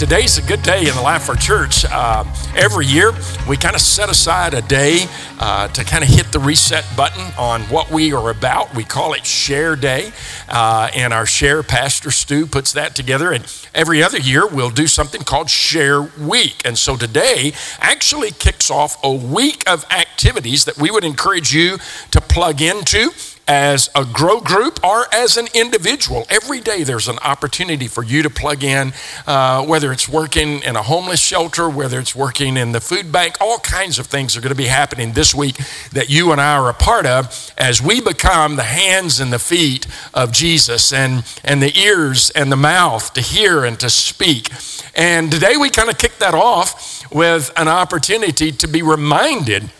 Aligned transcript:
today's 0.00 0.38
a 0.38 0.42
good 0.42 0.62
day 0.62 0.88
in 0.88 0.94
the 0.94 1.02
life 1.02 1.24
of 1.24 1.28
our 1.28 1.36
church. 1.36 1.84
Uh, 1.84 2.24
every 2.56 2.86
year, 2.86 3.12
we 3.46 3.54
kind 3.54 3.74
of 3.74 3.82
set 3.82 4.08
aside 4.08 4.54
a 4.54 4.62
day 4.62 5.04
uh, 5.38 5.68
to 5.68 5.84
kind 5.84 6.02
of 6.02 6.08
hit 6.08 6.32
the 6.32 6.38
reset 6.38 6.86
button 6.96 7.30
on 7.36 7.60
what 7.64 7.90
we 7.90 8.10
are 8.14 8.30
about. 8.30 8.74
We 8.74 8.82
call 8.82 9.12
it 9.12 9.26
Share 9.26 9.76
Day, 9.76 10.10
uh, 10.48 10.88
and 10.94 11.12
our 11.12 11.26
Share 11.26 11.62
Pastor 11.62 12.10
Stu 12.10 12.46
puts 12.46 12.72
that 12.72 12.96
together. 12.96 13.30
And 13.30 13.44
every 13.74 14.02
other 14.02 14.16
year, 14.16 14.46
we'll 14.46 14.70
do 14.70 14.86
something 14.86 15.20
called 15.20 15.50
Share 15.50 16.00
Week. 16.00 16.62
And 16.64 16.78
so 16.78 16.96
today 16.96 17.52
actually 17.78 18.30
kicks 18.30 18.70
off 18.70 18.96
a 19.04 19.12
week 19.12 19.68
of 19.68 19.84
activities 19.90 20.64
that 20.64 20.78
we 20.78 20.90
would 20.90 21.04
encourage 21.04 21.54
you 21.54 21.76
to 22.10 22.22
plug 22.22 22.62
into 22.62 23.10
as 23.50 23.90
a 23.96 24.04
grow 24.04 24.40
group 24.40 24.78
or 24.84 25.12
as 25.12 25.36
an 25.36 25.48
individual. 25.54 26.24
Every 26.30 26.60
day 26.60 26.84
there's 26.84 27.08
an 27.08 27.18
opportunity 27.18 27.88
for 27.88 28.04
you 28.04 28.22
to 28.22 28.30
plug 28.30 28.62
in, 28.62 28.92
uh, 29.26 29.66
whether 29.66 29.90
it's 29.90 30.08
working 30.08 30.62
in 30.62 30.76
a 30.76 30.82
homeless 30.82 31.20
shelter, 31.20 31.68
whether 31.68 31.98
it's 31.98 32.14
working 32.14 32.56
in 32.56 32.70
the 32.70 32.80
food 32.80 33.10
bank, 33.10 33.34
all 33.40 33.58
kinds 33.58 33.98
of 33.98 34.06
things 34.06 34.36
are 34.36 34.40
going 34.40 34.52
to 34.52 34.56
be 34.56 34.68
happening 34.68 35.14
this 35.14 35.34
week 35.34 35.56
that 35.90 36.08
you 36.08 36.30
and 36.30 36.40
I 36.40 36.58
are 36.58 36.70
a 36.70 36.74
part 36.74 37.06
of 37.06 37.52
as 37.58 37.82
we 37.82 38.00
become 38.00 38.54
the 38.54 38.62
hands 38.62 39.18
and 39.18 39.32
the 39.32 39.40
feet 39.40 39.84
of 40.14 40.30
Jesus 40.30 40.92
and, 40.92 41.24
and 41.42 41.60
the 41.60 41.76
ears 41.76 42.30
and 42.30 42.52
the 42.52 42.56
mouth 42.56 43.12
to 43.14 43.20
hear 43.20 43.64
and 43.64 43.80
to 43.80 43.90
speak. 43.90 44.48
And 44.94 45.32
today 45.32 45.56
we 45.56 45.70
kind 45.70 45.90
of 45.90 45.98
kick 45.98 46.18
that 46.18 46.34
off 46.34 47.02
with 47.12 47.50
an 47.56 47.66
opportunity 47.66 48.52
to 48.52 48.68
be 48.68 48.80
reminded 48.82 49.72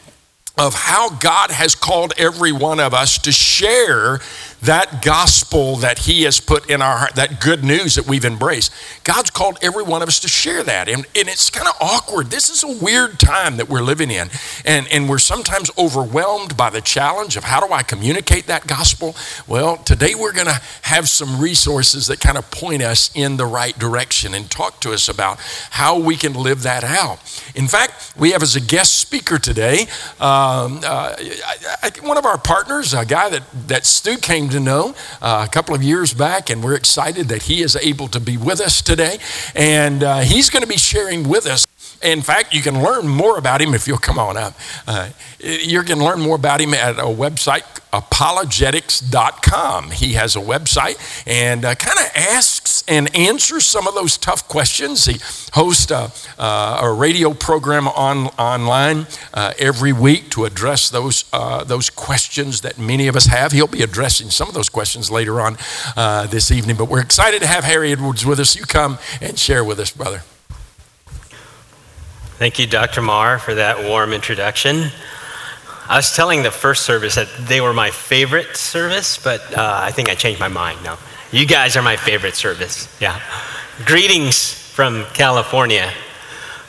of 0.58 0.74
how 0.74 1.10
God 1.10 1.50
has 1.50 1.74
called 1.74 2.12
every 2.18 2.52
one 2.52 2.80
of 2.80 2.92
us 2.92 3.18
to 3.18 3.32
share 3.32 4.20
that 4.62 5.02
gospel 5.02 5.76
that 5.76 6.00
He 6.00 6.24
has 6.24 6.38
put 6.38 6.68
in 6.68 6.82
our 6.82 6.98
heart, 6.98 7.14
that 7.14 7.40
good 7.40 7.64
news 7.64 7.94
that 7.94 8.06
we've 8.06 8.24
embraced. 8.24 8.72
God's 9.10 9.30
called 9.30 9.58
every 9.60 9.82
one 9.82 10.02
of 10.02 10.08
us 10.08 10.20
to 10.20 10.28
share 10.28 10.62
that. 10.62 10.88
And, 10.88 11.04
and 11.16 11.28
it's 11.28 11.50
kind 11.50 11.66
of 11.66 11.74
awkward. 11.80 12.30
This 12.30 12.48
is 12.48 12.62
a 12.62 12.68
weird 12.84 13.18
time 13.18 13.56
that 13.56 13.68
we're 13.68 13.82
living 13.82 14.08
in. 14.08 14.30
And, 14.64 14.86
and 14.86 15.08
we're 15.08 15.18
sometimes 15.18 15.68
overwhelmed 15.76 16.56
by 16.56 16.70
the 16.70 16.80
challenge 16.80 17.36
of 17.36 17.42
how 17.42 17.58
do 17.66 17.72
I 17.72 17.82
communicate 17.82 18.46
that 18.46 18.68
gospel? 18.68 19.16
Well, 19.48 19.78
today 19.78 20.14
we're 20.14 20.32
going 20.32 20.46
to 20.46 20.60
have 20.82 21.08
some 21.08 21.40
resources 21.40 22.06
that 22.06 22.20
kind 22.20 22.38
of 22.38 22.48
point 22.52 22.82
us 22.82 23.10
in 23.12 23.36
the 23.36 23.46
right 23.46 23.76
direction 23.76 24.32
and 24.32 24.48
talk 24.48 24.80
to 24.82 24.92
us 24.92 25.08
about 25.08 25.40
how 25.70 25.98
we 25.98 26.14
can 26.14 26.32
live 26.32 26.62
that 26.62 26.84
out. 26.84 27.18
In 27.56 27.66
fact, 27.66 28.12
we 28.16 28.30
have 28.30 28.44
as 28.44 28.54
a 28.54 28.60
guest 28.60 29.00
speaker 29.00 29.38
today 29.38 29.88
um, 30.20 30.82
uh, 30.84 31.16
I, 31.18 31.56
I, 31.82 32.06
one 32.06 32.16
of 32.16 32.24
our 32.24 32.38
partners, 32.38 32.94
a 32.94 33.04
guy 33.04 33.28
that, 33.30 33.42
that 33.66 33.86
Stu 33.86 34.18
came 34.18 34.50
to 34.50 34.60
know 34.60 34.94
uh, 35.20 35.44
a 35.48 35.52
couple 35.52 35.74
of 35.74 35.82
years 35.82 36.14
back, 36.14 36.48
and 36.48 36.62
we're 36.62 36.76
excited 36.76 37.26
that 37.26 37.42
he 37.42 37.60
is 37.60 37.74
able 37.74 38.06
to 38.06 38.20
be 38.20 38.36
with 38.36 38.60
us 38.60 38.80
today. 38.80 38.99
And 39.54 40.02
uh, 40.02 40.18
he's 40.20 40.50
going 40.50 40.62
to 40.62 40.68
be 40.68 40.78
sharing 40.78 41.28
with 41.28 41.46
us 41.46 41.66
in 42.02 42.22
fact, 42.22 42.54
you 42.54 42.62
can 42.62 42.82
learn 42.82 43.06
more 43.06 43.36
about 43.36 43.60
him 43.60 43.74
if 43.74 43.86
you'll 43.86 43.98
come 43.98 44.18
on 44.18 44.38
up. 44.38 44.54
Uh, 44.86 45.10
you 45.38 45.82
can 45.82 45.98
learn 45.98 46.20
more 46.20 46.36
about 46.36 46.60
him 46.60 46.72
at 46.72 46.98
a 46.98 47.02
website, 47.04 47.64
apologetics.com. 47.92 49.90
He 49.90 50.14
has 50.14 50.34
a 50.34 50.40
website 50.40 50.96
and 51.26 51.64
uh, 51.64 51.74
kind 51.74 51.98
of 51.98 52.06
asks 52.16 52.82
and 52.88 53.14
answers 53.14 53.66
some 53.66 53.86
of 53.86 53.94
those 53.94 54.16
tough 54.16 54.48
questions. 54.48 55.04
He 55.04 55.18
hosts 55.52 55.90
a, 55.90 56.10
uh, 56.38 56.80
a 56.82 56.90
radio 56.92 57.34
program 57.34 57.86
on, 57.88 58.28
online 58.38 59.06
uh, 59.34 59.52
every 59.58 59.92
week 59.92 60.30
to 60.30 60.46
address 60.46 60.88
those, 60.88 61.26
uh, 61.34 61.64
those 61.64 61.90
questions 61.90 62.62
that 62.62 62.78
many 62.78 63.08
of 63.08 63.16
us 63.16 63.26
have. 63.26 63.52
He'll 63.52 63.66
be 63.66 63.82
addressing 63.82 64.30
some 64.30 64.48
of 64.48 64.54
those 64.54 64.70
questions 64.70 65.10
later 65.10 65.38
on 65.40 65.58
uh, 65.96 66.26
this 66.28 66.50
evening, 66.50 66.76
but 66.76 66.86
we're 66.86 67.02
excited 67.02 67.42
to 67.42 67.46
have 67.46 67.64
Harry 67.64 67.92
Edwards 67.92 68.24
with 68.24 68.40
us. 68.40 68.56
You 68.56 68.64
come 68.64 68.98
and 69.20 69.38
share 69.38 69.62
with 69.62 69.78
us, 69.78 69.90
brother. 69.92 70.22
Thank 72.40 72.58
you, 72.58 72.66
Dr. 72.66 73.02
Marr, 73.02 73.38
for 73.38 73.54
that 73.56 73.86
warm 73.86 74.14
introduction. 74.14 74.86
I 75.86 75.96
was 75.96 76.16
telling 76.16 76.42
the 76.42 76.50
first 76.50 76.86
service 76.86 77.16
that 77.16 77.28
they 77.38 77.60
were 77.60 77.74
my 77.74 77.90
favorite 77.90 78.56
service, 78.56 79.22
but 79.22 79.42
uh, 79.54 79.78
I 79.82 79.90
think 79.90 80.08
I 80.08 80.14
changed 80.14 80.40
my 80.40 80.48
mind 80.48 80.82
now. 80.82 80.96
You 81.32 81.46
guys 81.46 81.76
are 81.76 81.82
my 81.82 81.96
favorite 81.96 82.34
service. 82.34 82.88
Yeah. 82.98 83.20
Greetings 83.84 84.54
from 84.54 85.04
California. 85.12 85.92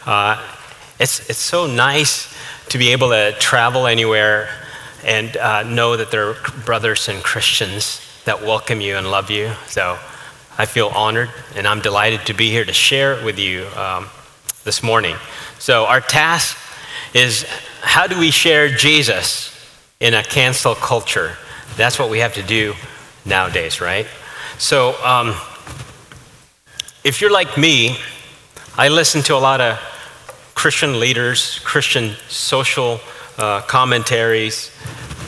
Uh, 0.06 0.46
it's, 1.00 1.30
it's 1.30 1.40
so 1.40 1.68
nice 1.68 2.36
to 2.68 2.78
be 2.78 2.90
able 2.90 3.12
to 3.12 3.32
travel 3.40 3.88
anywhere 3.88 4.50
and 5.06 5.38
uh, 5.38 5.64
know 5.64 5.96
that 5.96 6.12
there 6.12 6.32
are 6.32 6.38
brothers 6.66 7.08
and 7.08 7.24
Christians 7.24 8.02
that 8.26 8.42
welcome 8.42 8.82
you 8.82 8.98
and 8.98 9.10
love 9.10 9.32
you. 9.32 9.54
So 9.68 9.98
I 10.58 10.66
feel 10.66 10.90
honored 10.90 11.30
and 11.56 11.66
I'm 11.66 11.80
delighted 11.80 12.26
to 12.26 12.34
be 12.34 12.52
here 12.52 12.66
to 12.66 12.74
share 12.74 13.24
with 13.24 13.40
you 13.40 13.68
um, 13.78 14.08
this 14.64 14.84
morning. 14.84 15.16
So, 15.60 15.86
our 15.86 16.02
task 16.02 16.58
is 17.14 17.44
how 17.82 18.08
do 18.08 18.20
we 18.20 18.32
share 18.32 18.70
Jesus 18.70 19.56
in 20.00 20.14
a 20.14 20.24
cancel 20.24 20.76
culture? 20.76 21.38
That's 21.78 21.98
what 21.98 22.10
we 22.10 22.20
have 22.20 22.34
to 22.36 22.44
do 22.44 22.76
nowadays, 23.26 23.82
right? 23.82 24.08
So, 24.58 24.96
um, 25.04 25.36
if 27.04 27.22
you're 27.22 27.32
like 27.32 27.58
me, 27.58 27.98
I 28.78 28.90
listen 28.90 29.22
to 29.24 29.36
a 29.36 29.40
lot 29.40 29.62
of 29.62 29.80
Christian 30.54 31.00
leaders, 31.00 31.60
Christian 31.64 32.16
social 32.30 33.00
uh, 33.38 33.62
commentaries, 33.62 34.72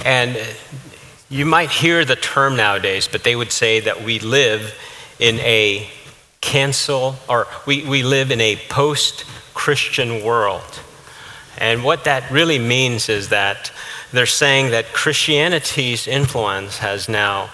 and 0.06 0.38
you 1.30 1.46
might 1.46 1.72
hear 1.72 2.06
the 2.06 2.16
term 2.16 2.56
nowadays, 2.56 3.08
but 3.08 3.24
they 3.24 3.36
would 3.36 3.52
say 3.52 3.80
that 3.80 4.04
we 4.04 4.20
live 4.20 4.76
in 5.20 5.40
a 5.40 5.90
cancel, 6.44 7.16
or 7.28 7.48
we, 7.66 7.84
we 7.86 8.04
live 8.04 8.30
in 8.30 8.42
a 8.42 8.58
post 8.70 9.26
Christian 9.54 10.24
world. 10.24 10.80
And 11.58 11.84
what 11.84 12.04
that 12.04 12.30
really 12.30 12.60
means 12.60 13.10
is 13.10 13.30
that 13.30 13.72
they're 14.12 14.26
saying 14.26 14.72
that 14.72 14.94
Christianity's 14.94 16.08
influence 16.08 16.80
has 16.80 17.08
now 17.08 17.50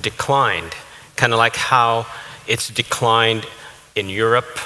declined, 0.00 0.74
kind 1.16 1.32
of 1.32 1.38
like 1.38 1.56
how 1.56 2.06
it's 2.46 2.68
declined 2.68 3.46
in 3.94 4.08
Europe 4.08 4.58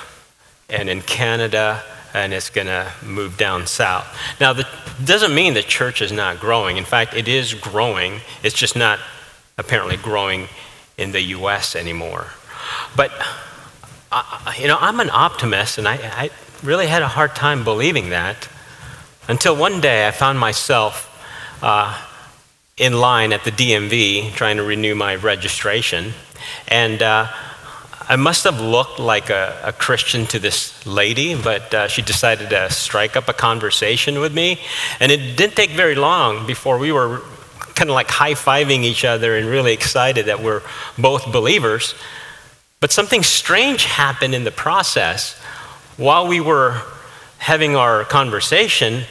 and 0.68 0.88
in 0.88 1.00
Canada, 1.02 1.82
and 2.12 2.32
it's 2.32 2.50
going 2.50 2.66
to 2.66 2.90
move 3.04 3.36
down 3.36 3.66
south. 3.66 4.06
Now, 4.40 4.52
that 4.52 4.66
doesn't 5.04 5.34
mean 5.34 5.54
the 5.54 5.62
church 5.62 6.02
is 6.02 6.10
not 6.10 6.40
growing. 6.40 6.76
In 6.76 6.84
fact, 6.84 7.14
it 7.14 7.28
is 7.28 7.54
growing. 7.54 8.20
It's 8.42 8.56
just 8.56 8.74
not 8.74 8.98
apparently 9.56 9.96
growing 9.96 10.48
in 10.98 11.12
the 11.12 11.22
U.S. 11.38 11.76
anymore. 11.76 12.26
But, 12.96 13.12
uh, 14.12 14.52
you 14.58 14.66
know, 14.66 14.78
I'm 14.80 15.00
an 15.00 15.10
optimist, 15.10 15.78
and 15.78 15.86
I, 15.86 15.94
I 15.94 16.30
really 16.62 16.86
had 16.86 17.02
a 17.02 17.08
hard 17.08 17.34
time 17.34 17.64
believing 17.64 18.10
that 18.10 18.48
until 19.28 19.54
one 19.54 19.80
day 19.80 20.08
I 20.08 20.10
found 20.10 20.38
myself 20.38 21.06
uh, 21.62 21.96
in 22.76 22.94
line 22.94 23.32
at 23.32 23.44
the 23.44 23.52
DMV 23.52 24.32
trying 24.32 24.56
to 24.56 24.62
renew 24.62 24.94
my 24.94 25.14
registration. 25.14 26.12
And 26.66 27.00
uh, 27.02 27.28
I 28.08 28.16
must 28.16 28.42
have 28.44 28.60
looked 28.60 28.98
like 28.98 29.30
a, 29.30 29.56
a, 29.62 29.72
Christian 29.72 30.26
to 30.26 30.40
this 30.40 30.84
lady, 30.84 31.40
but 31.40 31.72
uh, 31.72 31.86
she 31.86 32.02
decided 32.02 32.50
to 32.50 32.68
strike 32.70 33.14
up 33.16 33.28
a 33.28 33.32
conversation 33.32 34.18
with 34.18 34.34
me. 34.34 34.58
And 34.98 35.12
it 35.12 35.36
didn't 35.36 35.54
take 35.54 35.70
very 35.70 35.94
long 35.94 36.46
before 36.46 36.78
we 36.78 36.90
were 36.90 37.22
kind 37.76 37.88
of 37.88 37.94
like 37.94 38.08
high 38.08 38.32
fiving 38.32 38.82
each 38.82 39.04
other 39.04 39.36
and 39.36 39.46
really 39.46 39.72
excited 39.72 40.26
that 40.26 40.42
we're 40.42 40.62
both 40.98 41.30
believers. 41.30 41.94
But 42.80 42.92
something 42.92 43.22
strange 43.22 43.84
happened 43.84 44.34
in 44.34 44.44
the 44.44 44.50
process 44.50 45.38
while 45.98 46.26
we 46.26 46.40
were 46.40 46.80
having 47.36 47.76
our 47.76 48.04
conversation, 48.04 49.04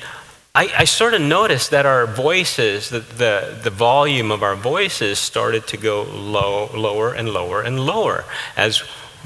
I, 0.56 0.72
I 0.80 0.84
sort 0.86 1.14
of 1.14 1.22
noticed 1.22 1.70
that 1.70 1.86
our 1.86 2.08
voices, 2.08 2.90
the, 2.90 3.00
the, 3.00 3.60
the, 3.64 3.70
volume 3.70 4.32
of 4.32 4.42
our 4.42 4.56
voices 4.56 5.20
started 5.20 5.68
to 5.68 5.78
go 5.78 6.02
low, 6.02 6.72
lower 6.76 7.14
and 7.14 7.30
lower 7.30 7.62
and 7.62 7.86
lower 7.86 8.26
as 8.58 8.82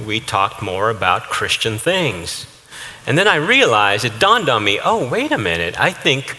we 0.06 0.20
talked 0.20 0.62
more 0.62 0.90
about 0.90 1.24
Christian 1.24 1.78
things. 1.78 2.46
And 3.08 3.18
then 3.18 3.30
I 3.30 3.36
realized, 3.36 4.04
it 4.04 4.20
dawned 4.20 4.50
on 4.50 4.66
me 4.66 4.80
oh, 4.84 5.08
wait 5.08 5.32
a 5.32 5.38
minute, 5.38 5.80
I 5.80 5.92
think 5.92 6.36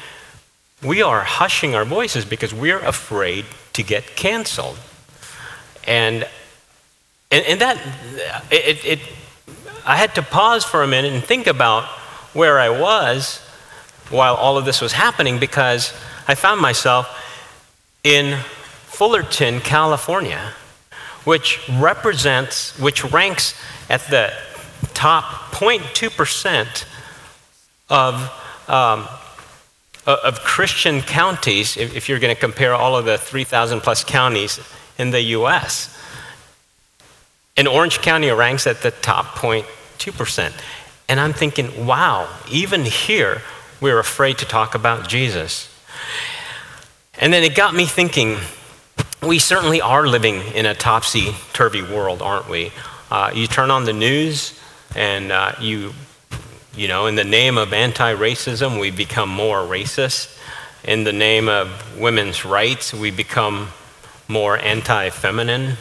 we 0.82 1.00
are 1.00 1.24
hushing 1.24 1.74
our 1.74 1.86
voices 1.86 2.26
because 2.26 2.52
we're 2.52 2.80
afraid 2.80 3.46
to 3.72 3.82
get 3.82 4.14
canceled. 4.14 4.78
And, 5.86 6.28
and, 7.34 7.44
and 7.46 7.60
that, 7.62 7.80
it, 8.52 8.84
it 8.84 9.00
I 9.84 9.96
had 9.96 10.14
to 10.14 10.22
pause 10.22 10.64
for 10.64 10.84
a 10.84 10.86
minute 10.86 11.12
and 11.12 11.22
think 11.22 11.48
about 11.48 11.82
where 12.32 12.60
I 12.60 12.68
was 12.68 13.38
while 14.08 14.36
all 14.36 14.56
of 14.56 14.64
this 14.64 14.80
was 14.80 14.92
happening 14.92 15.40
because 15.40 15.92
I 16.28 16.36
found 16.36 16.60
myself 16.60 17.08
in 18.04 18.38
Fullerton, 18.86 19.58
California, 19.60 20.52
which 21.24 21.60
represents, 21.68 22.78
which 22.78 23.02
ranks 23.04 23.60
at 23.90 24.02
the 24.02 24.32
top 24.94 25.24
0.2% 25.50 26.84
of, 27.90 28.14
um, 28.68 29.08
of 30.06 30.38
Christian 30.44 31.00
counties, 31.00 31.76
if, 31.76 31.96
if 31.96 32.08
you're 32.08 32.20
going 32.20 32.34
to 32.34 32.40
compare 32.40 32.74
all 32.74 32.96
of 32.96 33.06
the 33.06 33.18
3,000 33.18 33.80
plus 33.80 34.04
counties 34.04 34.60
in 34.98 35.10
the 35.10 35.20
US. 35.20 35.90
And 37.56 37.68
Orange 37.68 38.00
County 38.00 38.30
ranks 38.30 38.66
at 38.66 38.82
the 38.82 38.90
top 38.90 39.26
0.2%. 39.36 40.52
And 41.08 41.20
I'm 41.20 41.32
thinking, 41.32 41.86
wow, 41.86 42.28
even 42.50 42.84
here, 42.84 43.42
we're 43.80 43.98
afraid 43.98 44.38
to 44.38 44.44
talk 44.44 44.74
about 44.74 45.08
Jesus. 45.08 45.70
And 47.20 47.32
then 47.32 47.44
it 47.44 47.54
got 47.54 47.74
me 47.74 47.84
thinking, 47.84 48.38
we 49.22 49.38
certainly 49.38 49.80
are 49.80 50.06
living 50.06 50.40
in 50.54 50.66
a 50.66 50.74
topsy 50.74 51.34
turvy 51.52 51.82
world, 51.82 52.22
aren't 52.22 52.48
we? 52.48 52.72
Uh, 53.10 53.30
you 53.32 53.46
turn 53.46 53.70
on 53.70 53.84
the 53.84 53.92
news, 53.92 54.60
and 54.96 55.30
uh, 55.30 55.52
you, 55.60 55.92
you 56.74 56.88
know, 56.88 57.06
in 57.06 57.14
the 57.14 57.24
name 57.24 57.56
of 57.56 57.72
anti 57.72 58.14
racism, 58.14 58.80
we 58.80 58.90
become 58.90 59.28
more 59.28 59.58
racist. 59.58 60.38
In 60.82 61.04
the 61.04 61.12
name 61.12 61.48
of 61.48 61.98
women's 61.98 62.44
rights, 62.44 62.92
we 62.92 63.10
become 63.12 63.68
more 64.26 64.58
anti 64.58 65.10
feminine. 65.10 65.76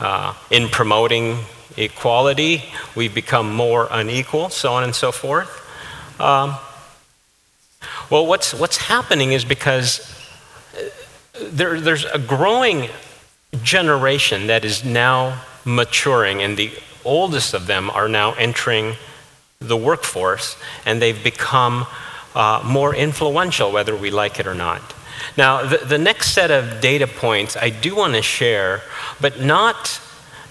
Uh, 0.00 0.34
in 0.50 0.68
promoting 0.68 1.38
equality, 1.76 2.64
we 2.94 3.08
become 3.08 3.54
more 3.54 3.88
unequal, 3.90 4.48
so 4.48 4.72
on 4.72 4.84
and 4.84 4.94
so 4.94 5.12
forth. 5.12 5.60
Um, 6.20 6.56
well, 8.10 8.26
what's, 8.26 8.54
what's 8.54 8.76
happening 8.76 9.32
is 9.32 9.44
because 9.44 10.00
uh, 10.76 10.88
there, 11.50 11.80
there's 11.80 12.04
a 12.04 12.18
growing 12.18 12.88
generation 13.62 14.48
that 14.48 14.64
is 14.64 14.84
now 14.84 15.42
maturing, 15.64 16.42
and 16.42 16.56
the 16.56 16.70
oldest 17.04 17.54
of 17.54 17.66
them 17.66 17.90
are 17.90 18.08
now 18.08 18.32
entering 18.34 18.94
the 19.58 19.76
workforce, 19.76 20.56
and 20.84 21.00
they've 21.00 21.22
become 21.22 21.86
uh, 22.34 22.62
more 22.64 22.94
influential, 22.94 23.72
whether 23.72 23.96
we 23.96 24.10
like 24.10 24.40
it 24.40 24.46
or 24.46 24.54
not. 24.54 24.93
Now, 25.36 25.64
the, 25.66 25.78
the 25.78 25.98
next 25.98 26.30
set 26.30 26.50
of 26.50 26.80
data 26.80 27.06
points 27.06 27.56
I 27.56 27.70
do 27.70 27.96
want 27.96 28.14
to 28.14 28.22
share, 28.22 28.82
but 29.20 29.40
not, 29.40 30.00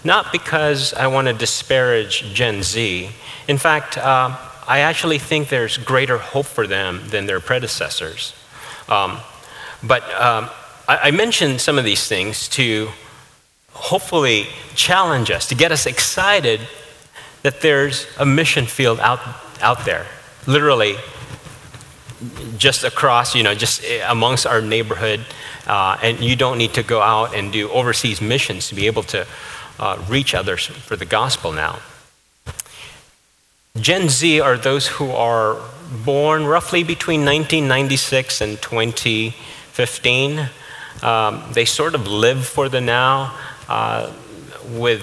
not 0.04 0.32
because 0.32 0.94
I 0.94 1.08
want 1.08 1.28
to 1.28 1.34
disparage 1.34 2.34
Gen 2.34 2.64
Z. 2.64 3.10
In 3.48 3.58
fact, 3.58 3.98
uh, 3.98 4.38
I 4.68 4.80
actually 4.80 5.20
think 5.20 5.50
there's 5.50 5.78
greater 5.78 6.18
hope 6.18 6.46
for 6.46 6.68
them 6.68 7.02
than 7.08 7.26
their 7.26 7.40
predecessors. 7.40 8.34
Um, 8.88 9.20
but 9.84 10.04
um, 10.14 10.50
I, 10.88 10.98
I 11.04 11.12
mentioned 11.12 11.62
some 11.62 11.78
of 11.78 11.86
these 11.86 12.08
things 12.08 12.48
to 12.50 12.90
hopefully 13.72 14.48
challenge 14.76 15.32
us, 15.32 15.48
to 15.48 15.56
get 15.56 15.72
us 15.72 15.86
excited 15.86 16.62
that 17.42 17.62
there's 17.62 18.08
a 18.18 18.26
mission 18.26 18.66
field 18.66 19.00
out, 19.00 19.20
out 19.62 19.86
there, 19.86 20.06
literally 20.48 20.96
just 22.58 22.84
across, 22.84 23.36
you 23.36 23.44
know, 23.44 23.56
just 23.56 23.84
amongst 24.08 24.46
our 24.46 24.62
neighborhood. 24.62 25.26
Uh, 25.68 25.98
and 26.04 26.20
you 26.20 26.36
don't 26.36 26.58
need 26.58 26.74
to 26.74 26.84
go 26.84 27.02
out 27.02 27.34
and 27.36 27.52
do 27.52 27.70
overseas 27.72 28.22
missions 28.22 28.68
to 28.68 28.76
be 28.76 28.86
able 28.88 29.04
to 29.04 29.26
uh, 29.80 30.04
reach 30.10 30.36
others 30.36 30.66
for 30.66 30.96
the 30.96 31.06
gospel 31.06 31.52
now. 31.52 31.80
Gen 33.80 34.08
Z 34.10 34.40
are 34.40 34.58
those 34.58 34.88
who 34.88 35.12
are 35.12 35.58
born 36.06 36.46
roughly 36.46 36.84
between 36.84 37.22
1996 37.22 38.42
and 38.42 38.62
2015. 38.62 40.50
Um, 41.02 41.44
they 41.54 41.66
sort 41.66 41.96
of 41.96 42.08
live 42.08 42.46
for 42.46 42.70
the 42.70 42.82
now 42.82 43.36
uh, 43.68 44.14
with 44.70 45.02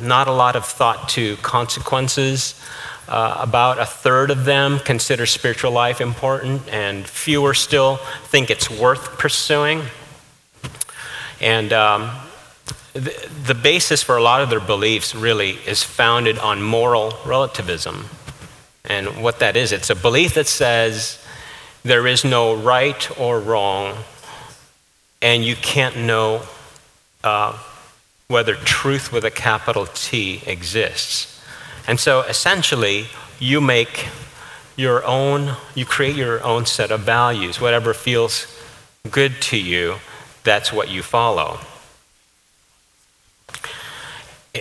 not 0.00 0.28
a 0.28 0.32
lot 0.32 0.56
of 0.56 0.64
thought 0.64 1.08
to 1.10 1.36
consequences. 1.36 2.54
Uh, 3.06 3.36
about 3.38 3.78
a 3.78 3.84
third 3.84 4.30
of 4.30 4.46
them 4.46 4.78
consider 4.78 5.26
spiritual 5.26 5.70
life 5.70 6.00
important, 6.00 6.66
and 6.68 7.06
fewer 7.06 7.52
still 7.52 7.96
think 8.24 8.48
it's 8.50 8.70
worth 8.70 9.18
pursuing. 9.18 9.82
And 11.40 11.72
um, 11.72 12.10
the, 12.94 13.28
the 13.46 13.54
basis 13.54 14.02
for 14.02 14.16
a 14.16 14.22
lot 14.22 14.40
of 14.40 14.48
their 14.48 14.60
beliefs 14.60 15.14
really 15.14 15.58
is 15.66 15.82
founded 15.82 16.38
on 16.38 16.62
moral 16.62 17.12
relativism. 17.26 18.06
And 18.86 19.22
what 19.22 19.40
that 19.40 19.56
is, 19.56 19.72
it's 19.72 19.90
a 19.90 19.96
belief 19.96 20.34
that 20.34 20.46
says 20.46 21.18
there 21.82 22.06
is 22.06 22.24
no 22.24 22.54
right 22.54 23.20
or 23.20 23.38
wrong, 23.38 23.96
and 25.20 25.44
you 25.44 25.56
can't 25.56 25.98
know 25.98 26.42
uh, 27.22 27.58
whether 28.28 28.54
truth 28.54 29.12
with 29.12 29.24
a 29.24 29.30
capital 29.30 29.86
T 29.86 30.42
exists. 30.46 31.42
And 31.86 32.00
so 32.00 32.22
essentially, 32.22 33.06
you 33.38 33.60
make 33.60 34.08
your 34.76 35.04
own, 35.04 35.56
you 35.74 35.84
create 35.84 36.16
your 36.16 36.42
own 36.42 36.66
set 36.66 36.90
of 36.90 37.00
values. 37.00 37.60
Whatever 37.60 37.94
feels 37.94 38.46
good 39.10 39.40
to 39.42 39.58
you, 39.58 39.96
that's 40.42 40.72
what 40.72 40.88
you 40.88 41.02
follow. 41.02 41.58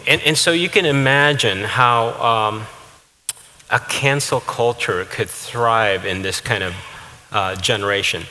And, 0.08 0.22
and 0.22 0.38
so 0.38 0.52
you 0.52 0.70
can 0.70 0.86
imagine 0.86 1.64
how 1.64 2.10
um, 2.22 2.64
a 3.70 3.80
cancel 3.80 4.40
culture 4.40 5.06
could 5.06 5.30
thrive 5.30 6.06
in 6.06 6.22
this 6.22 6.42
kind 6.42 6.64
of 6.64 6.74
uh, 7.32 7.56
generation. 7.56 8.24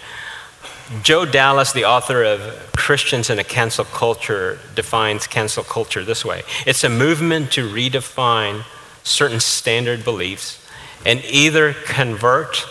Joe 1.01 1.25
Dallas, 1.25 1.73
the 1.73 1.87
author 1.87 2.23
of 2.23 2.73
Christians 2.77 3.31
in 3.31 3.39
a 3.39 3.45
Cancel 3.45 3.87
Culture, 3.87 4.59
defines 4.75 5.27
cancel 5.27 5.65
culture 5.65 6.05
this 6.05 6.25
way 6.25 6.43
it's 6.67 6.85
a 6.85 6.91
movement 6.91 7.51
to 7.53 7.69
redefine 7.69 8.65
certain 9.03 9.41
standard 9.41 10.05
beliefs 10.05 10.67
and 11.07 11.25
either 11.25 11.73
convert 11.73 12.67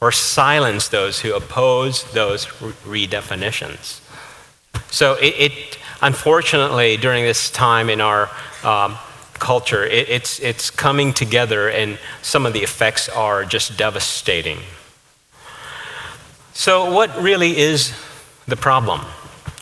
or 0.00 0.10
silence 0.10 0.88
those 0.88 1.20
who 1.20 1.34
oppose 1.34 2.10
those 2.12 2.46
redefinitions. 2.46 4.00
So 4.90 5.14
it, 5.14 5.34
it 5.38 5.78
unfortunately, 6.02 6.96
during 6.96 7.24
this 7.24 7.50
time 7.50 7.88
in 7.88 8.00
our 8.00 8.30
um, 8.64 8.96
culture, 9.34 9.84
it, 9.84 10.08
it's, 10.08 10.40
it's 10.40 10.70
coming 10.70 11.12
together, 11.12 11.68
and 11.68 11.98
some 12.22 12.46
of 12.46 12.52
the 12.52 12.60
effects 12.60 13.08
are 13.08 13.44
just 13.44 13.76
devastating. 13.76 14.58
So, 16.60 16.92
what 16.92 17.22
really 17.22 17.56
is 17.56 17.94
the 18.46 18.54
problem, 18.54 19.00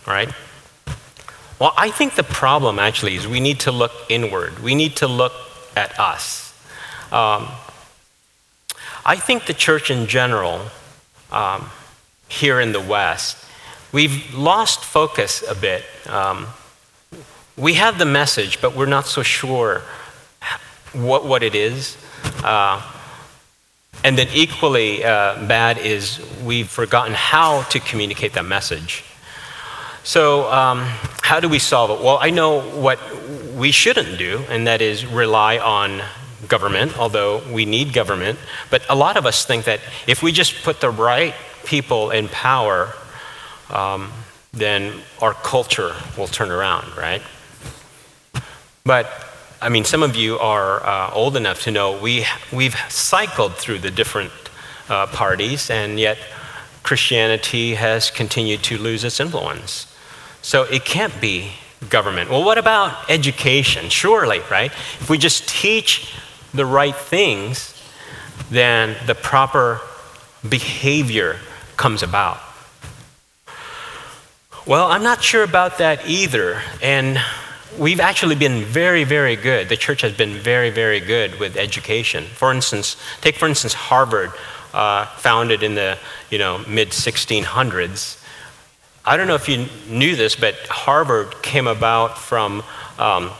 right? 0.04 0.30
Well, 1.60 1.72
I 1.76 1.92
think 1.92 2.16
the 2.16 2.24
problem 2.24 2.80
actually 2.80 3.14
is 3.14 3.24
we 3.24 3.38
need 3.38 3.60
to 3.60 3.70
look 3.70 3.92
inward. 4.08 4.58
We 4.58 4.74
need 4.74 4.96
to 4.96 5.06
look 5.06 5.32
at 5.76 5.96
us. 6.00 6.52
Um, 7.12 7.50
I 9.06 9.14
think 9.14 9.46
the 9.46 9.54
church 9.54 9.92
in 9.92 10.08
general, 10.08 10.60
um, 11.30 11.70
here 12.28 12.60
in 12.60 12.72
the 12.72 12.80
West, 12.80 13.44
we've 13.92 14.34
lost 14.34 14.84
focus 14.84 15.44
a 15.48 15.54
bit. 15.54 15.84
Um, 16.08 16.48
we 17.56 17.74
have 17.74 17.98
the 17.98 18.06
message, 18.06 18.60
but 18.60 18.74
we're 18.74 18.86
not 18.86 19.06
so 19.06 19.22
sure 19.22 19.82
what, 20.92 21.24
what 21.24 21.44
it 21.44 21.54
is. 21.54 21.96
Uh, 22.42 22.82
and 24.04 24.16
then, 24.16 24.28
equally 24.32 25.04
uh, 25.04 25.46
bad 25.46 25.78
is 25.78 26.20
we've 26.44 26.68
forgotten 26.68 27.14
how 27.14 27.62
to 27.62 27.80
communicate 27.80 28.32
that 28.34 28.44
message. 28.44 29.04
So, 30.04 30.50
um, 30.50 30.80
how 31.22 31.40
do 31.40 31.48
we 31.48 31.58
solve 31.58 31.90
it? 31.90 32.04
Well, 32.04 32.18
I 32.20 32.30
know 32.30 32.60
what 32.60 32.98
we 33.54 33.72
shouldn't 33.72 34.18
do, 34.18 34.44
and 34.48 34.66
that 34.66 34.80
is 34.80 35.04
rely 35.04 35.58
on 35.58 36.02
government, 36.46 36.98
although 36.98 37.42
we 37.52 37.66
need 37.66 37.92
government. 37.92 38.38
But 38.70 38.82
a 38.88 38.94
lot 38.94 39.16
of 39.16 39.26
us 39.26 39.44
think 39.44 39.64
that 39.64 39.80
if 40.06 40.22
we 40.22 40.32
just 40.32 40.62
put 40.62 40.80
the 40.80 40.90
right 40.90 41.34
people 41.64 42.10
in 42.10 42.28
power, 42.28 42.94
um, 43.70 44.12
then 44.52 44.94
our 45.20 45.34
culture 45.34 45.94
will 46.16 46.28
turn 46.28 46.50
around, 46.50 46.96
right? 46.96 47.22
But 48.84 49.27
I 49.60 49.70
mean, 49.70 49.84
some 49.84 50.04
of 50.04 50.14
you 50.14 50.38
are 50.38 50.86
uh, 50.86 51.10
old 51.12 51.36
enough 51.36 51.64
to 51.64 51.72
know 51.72 52.00
we, 52.00 52.24
we've 52.52 52.76
cycled 52.88 53.56
through 53.56 53.78
the 53.78 53.90
different 53.90 54.30
uh, 54.88 55.08
parties, 55.08 55.68
and 55.68 55.98
yet 55.98 56.16
Christianity 56.84 57.74
has 57.74 58.08
continued 58.08 58.62
to 58.64 58.78
lose 58.78 59.02
its 59.02 59.18
influence. 59.18 59.92
So 60.42 60.62
it 60.62 60.84
can't 60.84 61.20
be 61.20 61.54
government. 61.90 62.30
Well, 62.30 62.44
what 62.44 62.56
about 62.56 63.10
education? 63.10 63.88
Surely, 63.88 64.40
right? 64.48 64.70
If 64.70 65.10
we 65.10 65.18
just 65.18 65.48
teach 65.48 66.14
the 66.54 66.64
right 66.64 66.94
things, 66.94 67.82
then 68.50 68.96
the 69.06 69.16
proper 69.16 69.80
behavior 70.48 71.36
comes 71.76 72.04
about. 72.04 72.38
Well, 74.66 74.86
I'm 74.86 75.02
not 75.02 75.20
sure 75.22 75.42
about 75.42 75.78
that 75.78 76.06
either. 76.06 76.62
And 76.80 77.18
we've 77.76 78.00
actually 78.00 78.36
been 78.36 78.62
very, 78.64 79.04
very 79.04 79.36
good. 79.36 79.68
The 79.68 79.76
church 79.76 80.00
has 80.02 80.12
been 80.12 80.34
very, 80.34 80.70
very 80.70 81.00
good 81.00 81.38
with 81.38 81.56
education. 81.56 82.24
For 82.24 82.52
instance, 82.52 82.96
take 83.20 83.36
for 83.36 83.48
instance 83.48 83.74
Harvard, 83.74 84.32
uh, 84.72 85.06
founded 85.06 85.62
in 85.62 85.74
the 85.74 85.98
you 86.30 86.38
know 86.38 86.58
mid 86.68 86.90
1600s. 86.90 88.22
I 89.04 89.16
don't 89.16 89.26
know 89.26 89.34
if 89.34 89.48
you 89.48 89.66
knew 89.88 90.16
this, 90.16 90.36
but 90.36 90.54
Harvard 90.68 91.42
came 91.42 91.66
about 91.66 92.18
from 92.18 92.62
um, 92.98 93.30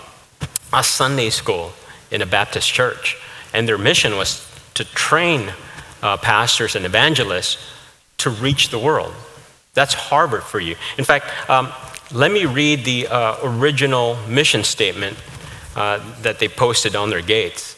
a 0.73 0.83
Sunday 0.83 1.31
school 1.31 1.73
in 2.11 2.23
a 2.23 2.27
Baptist 2.27 2.73
church, 2.73 3.17
and 3.53 3.69
their 3.69 3.79
mission 3.79 4.17
was 4.17 4.47
to 4.75 4.85
train 4.85 5.53
uh, 6.03 6.17
pastors 6.17 6.75
and 6.75 6.87
evangelists 6.87 7.59
to 8.19 8.31
reach 8.31 8.71
the 8.71 8.79
world. 8.79 9.13
That's 9.75 9.95
Harvard 9.95 10.43
for 10.43 10.59
you. 10.59 10.77
In 10.97 11.05
fact, 11.05 11.27
um, 11.51 11.69
let 12.13 12.33
me 12.33 12.47
read 12.47 12.85
the 12.85 13.07
uh, 13.07 13.37
original 13.43 14.17
mission 14.29 14.65
statement 14.65 15.17
uh, 15.77 16.01
that 16.23 16.39
they 16.39 16.49
posted 16.49 16.97
on 16.97 17.11
their 17.11 17.21
gates. 17.21 17.77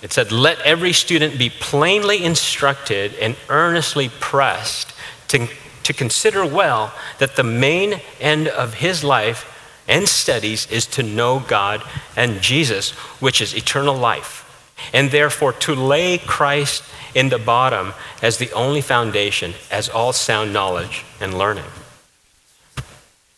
It 0.00 0.12
said, 0.12 0.30
Let 0.30 0.60
every 0.60 0.92
student 0.92 1.38
be 1.38 1.50
plainly 1.50 2.24
instructed 2.24 3.14
and 3.14 3.36
earnestly 3.48 4.10
pressed 4.20 4.92
to, 5.28 5.48
to 5.82 5.92
consider 5.92 6.46
well 6.46 6.92
that 7.18 7.36
the 7.36 7.44
main 7.44 8.00
end 8.20 8.48
of 8.48 8.74
his 8.74 9.02
life 9.02 9.54
and 9.88 10.06
studies 10.06 10.70
is 10.70 10.86
to 10.86 11.02
know 11.02 11.40
God 11.40 11.82
and 12.16 12.40
Jesus, 12.40 12.90
which 13.20 13.40
is 13.40 13.54
eternal 13.54 13.96
life, 13.96 14.72
and 14.92 15.10
therefore 15.10 15.52
to 15.54 15.74
lay 15.74 16.18
Christ 16.18 16.84
in 17.14 17.30
the 17.30 17.38
bottom 17.38 17.94
as 18.22 18.36
the 18.36 18.52
only 18.52 18.82
foundation, 18.82 19.54
as 19.70 19.88
all 19.88 20.12
sound 20.12 20.52
knowledge 20.52 21.04
and 21.20 21.36
learning. 21.36 21.64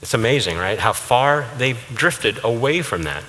It's 0.02 0.14
amazing, 0.14 0.56
right? 0.56 0.78
How 0.78 0.92
far 0.92 1.46
they've 1.58 1.78
drifted 1.94 2.38
away 2.42 2.82
from 2.82 3.02
that. 3.02 3.22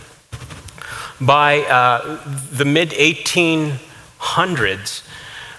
By 1.20 1.60
uh, 1.60 2.20
the 2.52 2.66
mid 2.66 2.92
1800s, 2.92 5.04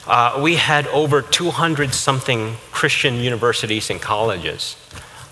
uh, 0.06 0.40
we 0.42 0.56
had 0.56 0.86
over 0.88 1.22
200 1.22 1.94
something 1.94 2.56
Christian 2.72 3.16
universities 3.16 3.90
and 3.90 4.00
colleges. 4.00 4.76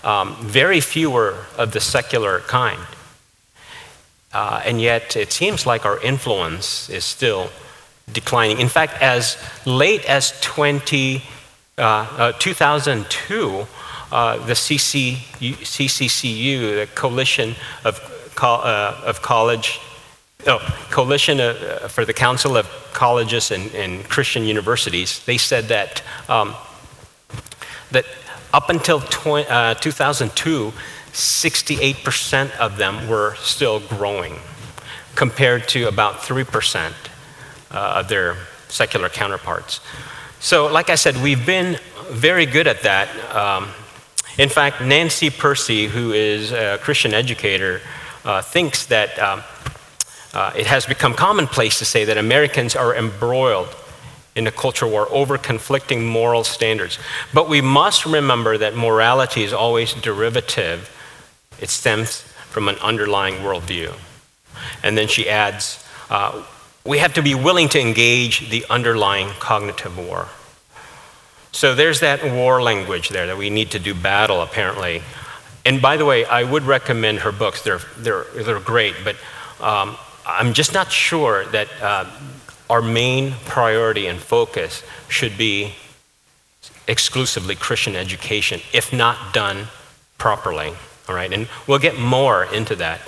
Um, 0.03 0.35
very 0.39 0.81
few 0.81 1.09
were 1.09 1.45
of 1.57 1.73
the 1.73 1.81
secular 1.81 2.39
kind. 2.41 2.79
Uh, 4.33 4.61
and 4.65 4.79
yet, 4.79 5.17
it 5.17 5.33
seems 5.33 5.65
like 5.65 5.85
our 5.85 5.99
influence 6.01 6.89
is 6.89 7.03
still 7.03 7.49
declining. 8.13 8.59
In 8.59 8.69
fact, 8.69 9.01
as 9.01 9.35
late 9.65 10.05
as 10.05 10.39
20, 10.41 11.21
uh, 11.77 11.81
uh, 11.81 12.31
2002, 12.33 13.67
uh, 14.11 14.37
the 14.45 14.53
CC, 14.53 15.15
CCCU, 15.39 16.75
the 16.81 16.87
Coalition 16.95 17.55
of, 17.83 17.99
uh, 18.41 19.01
of 19.05 19.21
College 19.21 19.79
oh, 20.47 20.59
Coalition 20.89 21.39
uh, 21.39 21.87
for 21.87 22.05
the 22.05 22.13
Council 22.13 22.57
of 22.57 22.67
Colleges 22.93 23.51
and, 23.51 23.73
and 23.73 24.03
Christian 24.09 24.43
Universities, 24.43 25.23
they 25.25 25.37
said 25.37 25.65
that, 25.65 26.03
um, 26.29 26.55
that 27.91 28.05
up 28.53 28.69
until 28.69 28.99
20, 28.99 29.47
uh, 29.49 29.73
2002, 29.75 30.73
68% 31.13 32.57
of 32.57 32.77
them 32.77 33.07
were 33.07 33.35
still 33.35 33.79
growing, 33.79 34.35
compared 35.15 35.67
to 35.69 35.87
about 35.87 36.15
3% 36.15 36.93
uh, 37.71 37.93
of 37.97 38.07
their 38.07 38.35
secular 38.67 39.09
counterparts. 39.09 39.81
So, 40.39 40.67
like 40.67 40.89
I 40.89 40.95
said, 40.95 41.17
we've 41.17 41.45
been 41.45 41.77
very 42.09 42.45
good 42.45 42.67
at 42.67 42.81
that. 42.83 43.09
Um, 43.35 43.69
in 44.41 44.49
fact, 44.49 44.81
Nancy 44.81 45.29
Pearcey, 45.29 45.87
who 45.87 46.13
is 46.13 46.51
a 46.51 46.79
Christian 46.81 47.13
educator, 47.13 47.79
uh, 48.25 48.41
thinks 48.41 48.87
that 48.87 49.19
um, 49.19 49.43
uh, 50.33 50.51
it 50.57 50.65
has 50.65 50.87
become 50.87 51.13
commonplace 51.13 51.77
to 51.77 51.85
say 51.85 52.05
that 52.05 52.17
Americans 52.17 52.75
are 52.75 52.95
embroiled 52.95 53.75
in 54.35 54.47
a 54.47 54.51
culture 54.51 54.87
war 54.87 55.07
over 55.11 55.37
conflicting 55.37 56.07
moral 56.07 56.43
standards. 56.43 56.97
But 57.35 57.49
we 57.49 57.61
must 57.61 58.07
remember 58.07 58.57
that 58.57 58.75
morality 58.75 59.43
is 59.43 59.53
always 59.53 59.93
derivative, 59.93 60.89
it 61.59 61.69
stems 61.69 62.21
from 62.49 62.67
an 62.67 62.77
underlying 62.77 63.35
worldview. 63.35 63.93
And 64.81 64.97
then 64.97 65.07
she 65.07 65.29
adds, 65.29 65.85
uh, 66.09 66.43
we 66.83 66.97
have 66.97 67.13
to 67.13 67.21
be 67.21 67.35
willing 67.35 67.69
to 67.69 67.79
engage 67.79 68.49
the 68.49 68.65
underlying 68.71 69.29
cognitive 69.39 69.99
war. 69.99 70.29
So 71.51 71.75
there's 71.75 71.99
that 71.99 72.23
war 72.23 72.61
language 72.61 73.09
there 73.09 73.27
that 73.27 73.37
we 73.37 73.49
need 73.49 73.71
to 73.71 73.79
do 73.79 73.93
battle, 73.93 74.41
apparently. 74.41 75.01
And 75.65 75.81
by 75.81 75.97
the 75.97 76.05
way, 76.05 76.25
I 76.25 76.43
would 76.43 76.63
recommend 76.63 77.19
her 77.19 77.31
books. 77.31 77.61
They're, 77.61 77.81
they're, 77.97 78.23
they're 78.35 78.59
great, 78.59 78.95
but 79.03 79.15
um, 79.59 79.97
I'm 80.25 80.53
just 80.53 80.73
not 80.73 80.91
sure 80.91 81.45
that 81.45 81.67
uh, 81.81 82.05
our 82.69 82.81
main 82.81 83.33
priority 83.45 84.07
and 84.07 84.19
focus 84.19 84.83
should 85.09 85.37
be 85.37 85.73
exclusively 86.87 87.55
Christian 87.55 87.95
education, 87.95 88.61
if 88.73 88.93
not 88.93 89.33
done 89.33 89.67
properly. 90.17 90.73
All 91.09 91.15
right, 91.15 91.31
and 91.31 91.47
we'll 91.67 91.79
get 91.79 91.99
more 91.99 92.45
into 92.45 92.75
that. 92.77 93.01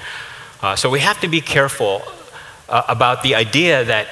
Uh, 0.62 0.76
so 0.76 0.90
we 0.90 1.00
have 1.00 1.20
to 1.22 1.28
be 1.28 1.42
careful 1.42 2.02
uh, 2.68 2.84
about 2.88 3.24
the 3.24 3.36
idea 3.36 3.86
that 3.86 4.08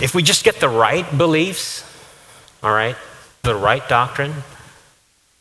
if 0.00 0.14
we 0.14 0.22
just 0.22 0.44
get 0.44 0.60
the 0.60 0.68
right 0.68 1.06
beliefs, 1.16 1.84
all 2.62 2.72
right, 2.72 2.96
the 3.42 3.54
right 3.54 3.86
doctrine, 3.88 4.34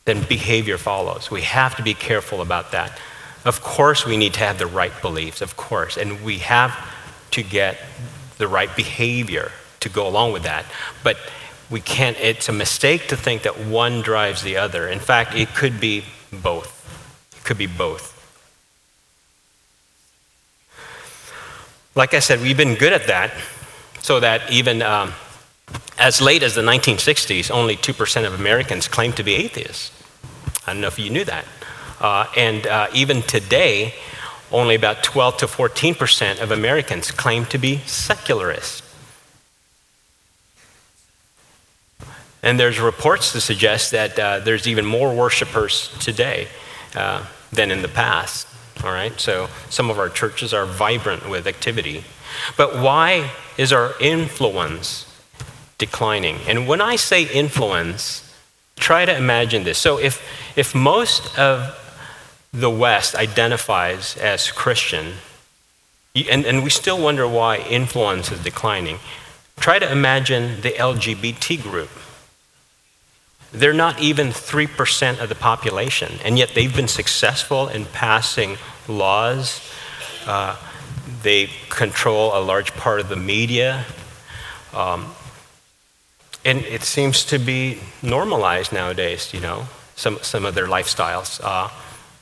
then 0.05 0.23
behavior 0.23 0.77
follows. 0.77 1.29
We 1.29 1.41
have 1.41 1.75
to 1.75 1.83
be 1.83 1.93
careful 1.93 2.41
about 2.41 2.71
that. 2.71 2.99
Of 3.45 3.61
course, 3.61 4.05
we 4.05 4.17
need 4.17 4.33
to 4.35 4.39
have 4.39 4.57
the 4.57 4.67
right 4.67 4.93
beliefs, 5.01 5.41
of 5.41 5.55
course, 5.55 5.97
and 5.97 6.23
we 6.23 6.39
have 6.39 6.75
to 7.31 7.43
get 7.43 7.77
the 8.37 8.47
right 8.47 8.75
behavior 8.75 9.51
to 9.79 9.89
go 9.89 10.07
along 10.07 10.33
with 10.33 10.43
that. 10.43 10.65
But 11.03 11.17
we 11.69 11.79
can't, 11.79 12.17
it's 12.19 12.49
a 12.49 12.53
mistake 12.53 13.07
to 13.07 13.17
think 13.17 13.43
that 13.43 13.59
one 13.59 14.01
drives 14.01 14.41
the 14.41 14.57
other. 14.57 14.87
In 14.87 14.99
fact, 14.99 15.35
it 15.35 15.49
could 15.55 15.79
be 15.79 16.03
both. 16.31 16.77
It 17.37 17.43
could 17.43 17.57
be 17.57 17.67
both. 17.67 18.17
Like 21.95 22.13
I 22.13 22.19
said, 22.19 22.41
we've 22.41 22.57
been 22.57 22.75
good 22.75 22.93
at 22.93 23.07
that, 23.07 23.31
so 24.01 24.19
that 24.19 24.49
even 24.51 24.81
um, 24.81 25.13
as 26.01 26.19
late 26.19 26.41
as 26.41 26.55
the 26.55 26.63
1960s, 26.63 27.51
only 27.51 27.77
2% 27.77 28.25
of 28.25 28.33
Americans 28.33 28.87
claimed 28.87 29.15
to 29.15 29.23
be 29.23 29.35
atheists. 29.35 29.91
I 30.65 30.73
don't 30.73 30.81
know 30.81 30.87
if 30.87 30.97
you 30.97 31.11
knew 31.11 31.23
that. 31.25 31.45
Uh, 31.99 32.25
and 32.35 32.65
uh, 32.65 32.87
even 32.91 33.21
today, 33.21 33.93
only 34.51 34.73
about 34.73 35.03
12 35.03 35.37
to 35.37 35.47
14 35.47 35.93
percent 35.93 36.41
of 36.41 36.49
Americans 36.49 37.11
claim 37.11 37.45
to 37.45 37.59
be 37.59 37.77
secularists. 37.85 38.81
And 42.41 42.59
there's 42.59 42.79
reports 42.79 43.31
to 43.33 43.39
suggest 43.39 43.91
that 43.91 44.17
uh, 44.17 44.39
there's 44.39 44.67
even 44.67 44.87
more 44.87 45.13
worshipers 45.13 45.95
today 45.99 46.47
uh, 46.95 47.23
than 47.51 47.69
in 47.69 47.83
the 47.83 47.87
past. 47.87 48.47
All 48.83 48.91
right, 48.91 49.17
so 49.19 49.49
some 49.69 49.91
of 49.91 49.99
our 49.99 50.09
churches 50.09 50.51
are 50.51 50.65
vibrant 50.65 51.29
with 51.29 51.45
activity. 51.45 52.03
But 52.57 52.79
why 52.79 53.29
is 53.59 53.71
our 53.71 53.93
influence 54.01 55.05
declining? 55.81 56.37
And 56.47 56.67
when 56.67 56.79
I 56.79 56.95
say 56.95 57.23
influence, 57.23 58.01
try 58.77 59.03
to 59.03 59.13
imagine 59.15 59.63
this. 59.63 59.77
So 59.77 59.97
if, 59.97 60.21
if 60.55 60.73
most 60.73 61.37
of 61.37 61.77
the 62.53 62.69
West 62.69 63.15
identifies 63.15 64.15
as 64.17 64.51
Christian, 64.51 65.13
and, 66.15 66.45
and 66.45 66.63
we 66.63 66.69
still 66.69 67.01
wonder 67.01 67.27
why 67.27 67.57
influence 67.57 68.31
is 68.31 68.39
declining, 68.43 68.99
try 69.57 69.79
to 69.79 69.91
imagine 69.91 70.61
the 70.61 70.71
LGBT 70.71 71.61
group. 71.61 71.89
They're 73.51 73.73
not 73.73 73.99
even 73.99 74.27
3% 74.27 75.19
of 75.19 75.27
the 75.27 75.35
population, 75.35 76.19
and 76.23 76.37
yet 76.37 76.49
they've 76.55 76.75
been 76.75 76.87
successful 76.87 77.67
in 77.67 77.85
passing 77.85 78.57
laws. 78.87 79.59
Uh, 80.25 80.55
they 81.23 81.49
control 81.69 82.37
a 82.37 82.39
large 82.39 82.73
part 82.73 82.99
of 82.99 83.09
the 83.09 83.15
media. 83.15 83.85
Um, 84.73 85.13
and 86.43 86.59
it 86.59 86.83
seems 86.83 87.23
to 87.25 87.37
be 87.37 87.79
normalized 88.01 88.73
nowadays, 88.73 89.33
you 89.33 89.39
know, 89.39 89.67
some, 89.95 90.17
some 90.21 90.45
of 90.45 90.55
their 90.55 90.67
lifestyles. 90.67 91.39
Uh, 91.43 91.69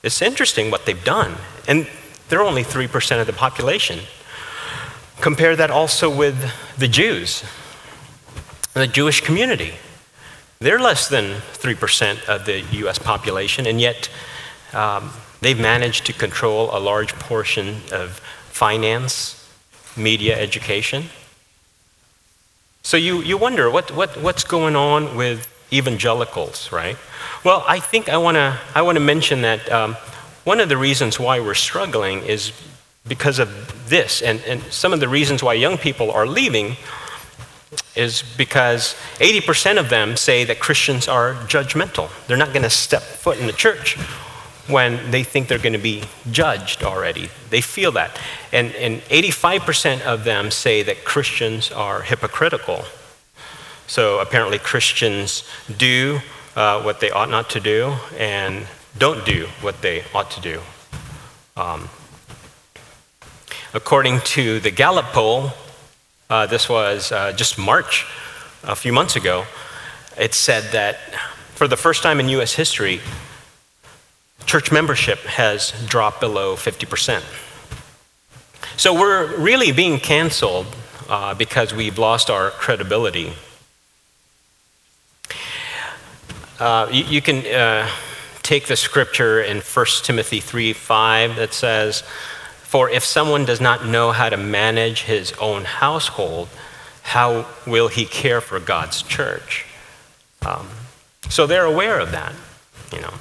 it's 0.03 0.21
interesting 0.21 0.71
what 0.71 0.85
they've 0.85 1.03
done. 1.03 1.35
And 1.67 1.87
they're 2.27 2.41
only 2.41 2.63
3% 2.63 3.19
of 3.19 3.27
the 3.27 3.33
population. 3.33 3.99
Compare 5.21 5.55
that 5.55 5.71
also 5.71 6.13
with 6.13 6.51
the 6.77 6.87
Jews, 6.87 7.43
the 8.73 8.87
Jewish 8.87 9.21
community. 9.21 9.73
They're 10.59 10.79
less 10.79 11.07
than 11.07 11.41
3% 11.53 12.25
of 12.27 12.45
the 12.45 12.61
US 12.85 12.99
population, 12.99 13.65
and 13.65 13.79
yet 13.79 14.09
um, 14.73 15.11
they've 15.41 15.59
managed 15.59 16.05
to 16.07 16.13
control 16.13 16.69
a 16.75 16.79
large 16.79 17.13
portion 17.15 17.77
of 17.91 18.19
finance, 18.51 19.47
media, 19.95 20.37
education. 20.37 21.05
So 22.83 22.97
you, 22.97 23.21
you 23.21 23.37
wonder 23.37 23.69
what, 23.69 23.91
what, 23.91 24.17
what's 24.21 24.43
going 24.43 24.75
on 24.75 25.15
with 25.15 25.47
evangelicals, 25.71 26.71
right? 26.71 26.97
Well, 27.43 27.63
I 27.67 27.79
think 27.79 28.09
I 28.09 28.17
want 28.17 28.35
to 28.35 28.59
I 28.73 28.81
wanna 28.81 28.99
mention 28.99 29.41
that 29.41 29.71
um, 29.71 29.95
one 30.43 30.59
of 30.59 30.69
the 30.69 30.77
reasons 30.77 31.19
why 31.19 31.39
we're 31.39 31.53
struggling 31.53 32.23
is 32.23 32.51
because 33.07 33.39
of 33.39 33.89
this. 33.89 34.21
And, 34.21 34.41
and 34.41 34.63
some 34.71 34.93
of 34.93 34.99
the 34.99 35.07
reasons 35.07 35.43
why 35.43 35.53
young 35.53 35.77
people 35.77 36.11
are 36.11 36.25
leaving 36.25 36.77
is 37.95 38.23
because 38.37 38.95
80% 39.17 39.79
of 39.79 39.89
them 39.89 40.15
say 40.15 40.43
that 40.45 40.59
Christians 40.59 41.07
are 41.07 41.33
judgmental. 41.47 42.09
They're 42.27 42.37
not 42.37 42.53
going 42.53 42.63
to 42.63 42.69
step 42.69 43.01
foot 43.01 43.39
in 43.39 43.47
the 43.47 43.53
church 43.53 43.97
when 44.69 45.11
they 45.11 45.23
think 45.23 45.47
they're 45.47 45.57
going 45.57 45.73
to 45.73 45.79
be 45.79 46.03
judged 46.31 46.83
already. 46.83 47.29
They 47.49 47.61
feel 47.61 47.91
that. 47.93 48.19
And, 48.53 48.73
and 48.75 49.01
85% 49.03 50.01
of 50.01 50.23
them 50.23 50.51
say 50.51 50.83
that 50.83 51.03
Christians 51.03 51.71
are 51.71 52.01
hypocritical. 52.01 52.85
So 53.87 54.19
apparently, 54.19 54.59
Christians 54.59 55.43
do 55.77 56.19
uh, 56.55 56.81
what 56.81 56.99
they 56.99 57.09
ought 57.09 57.29
not 57.29 57.49
to 57.51 57.59
do 57.59 57.95
and 58.17 58.67
don't 58.97 59.25
do 59.25 59.47
what 59.61 59.81
they 59.81 60.03
ought 60.13 60.29
to 60.31 60.41
do. 60.41 60.61
Um, 61.57 61.89
according 63.73 64.21
to 64.21 64.59
the 64.59 64.71
Gallup 64.71 65.05
poll, 65.07 65.51
uh, 66.29 66.45
this 66.45 66.69
was 66.69 67.11
uh, 67.11 67.31
just 67.31 67.57
March, 67.57 68.05
a 68.63 68.75
few 68.75 68.93
months 68.93 69.15
ago, 69.15 69.45
it 70.17 70.33
said 70.33 70.71
that 70.73 70.97
for 71.55 71.67
the 71.67 71.77
first 71.77 72.03
time 72.03 72.19
in 72.19 72.29
U.S. 72.29 72.53
history, 72.53 73.01
church 74.49 74.71
membership 74.71 75.19
has 75.19 75.73
dropped 75.85 76.19
below 76.19 76.55
50%. 76.55 77.21
So 78.77 78.99
we're 78.99 79.37
really 79.37 79.71
being 79.71 79.99
canceled 79.99 80.65
uh, 81.07 81.35
because 81.35 81.71
we've 81.71 81.99
lost 81.99 82.31
our 82.31 82.49
credibility. 82.49 83.33
Uh, 86.59 86.89
you, 86.91 87.03
you, 87.03 87.21
can 87.21 87.45
uh, 87.45 87.87
take 88.41 88.65
the 88.65 88.75
scripture 88.75 89.39
in 89.39 89.57
1 89.57 89.85
Timothy 90.01 90.39
3 90.39 90.73
5 90.73 91.35
that 91.35 91.53
says, 91.53 92.01
For 92.01 92.89
if 92.89 93.03
someone 93.05 93.45
does 93.45 93.61
not 93.61 93.85
know 93.85 94.11
how 94.11 94.29
to 94.29 94.37
manage 94.37 95.03
his 95.03 95.31
own 95.33 95.63
household, 95.65 96.49
how 97.03 97.45
will 97.67 97.87
he 97.87 98.03
care 98.03 98.41
for 98.41 98.59
God's 98.59 99.03
church? 99.03 99.67
Um, 100.43 100.67
so 101.29 101.45
they're 101.45 101.65
aware 101.65 101.99
of 101.99 102.09
that, 102.13 102.33
you 102.91 102.99
know. 103.01 103.13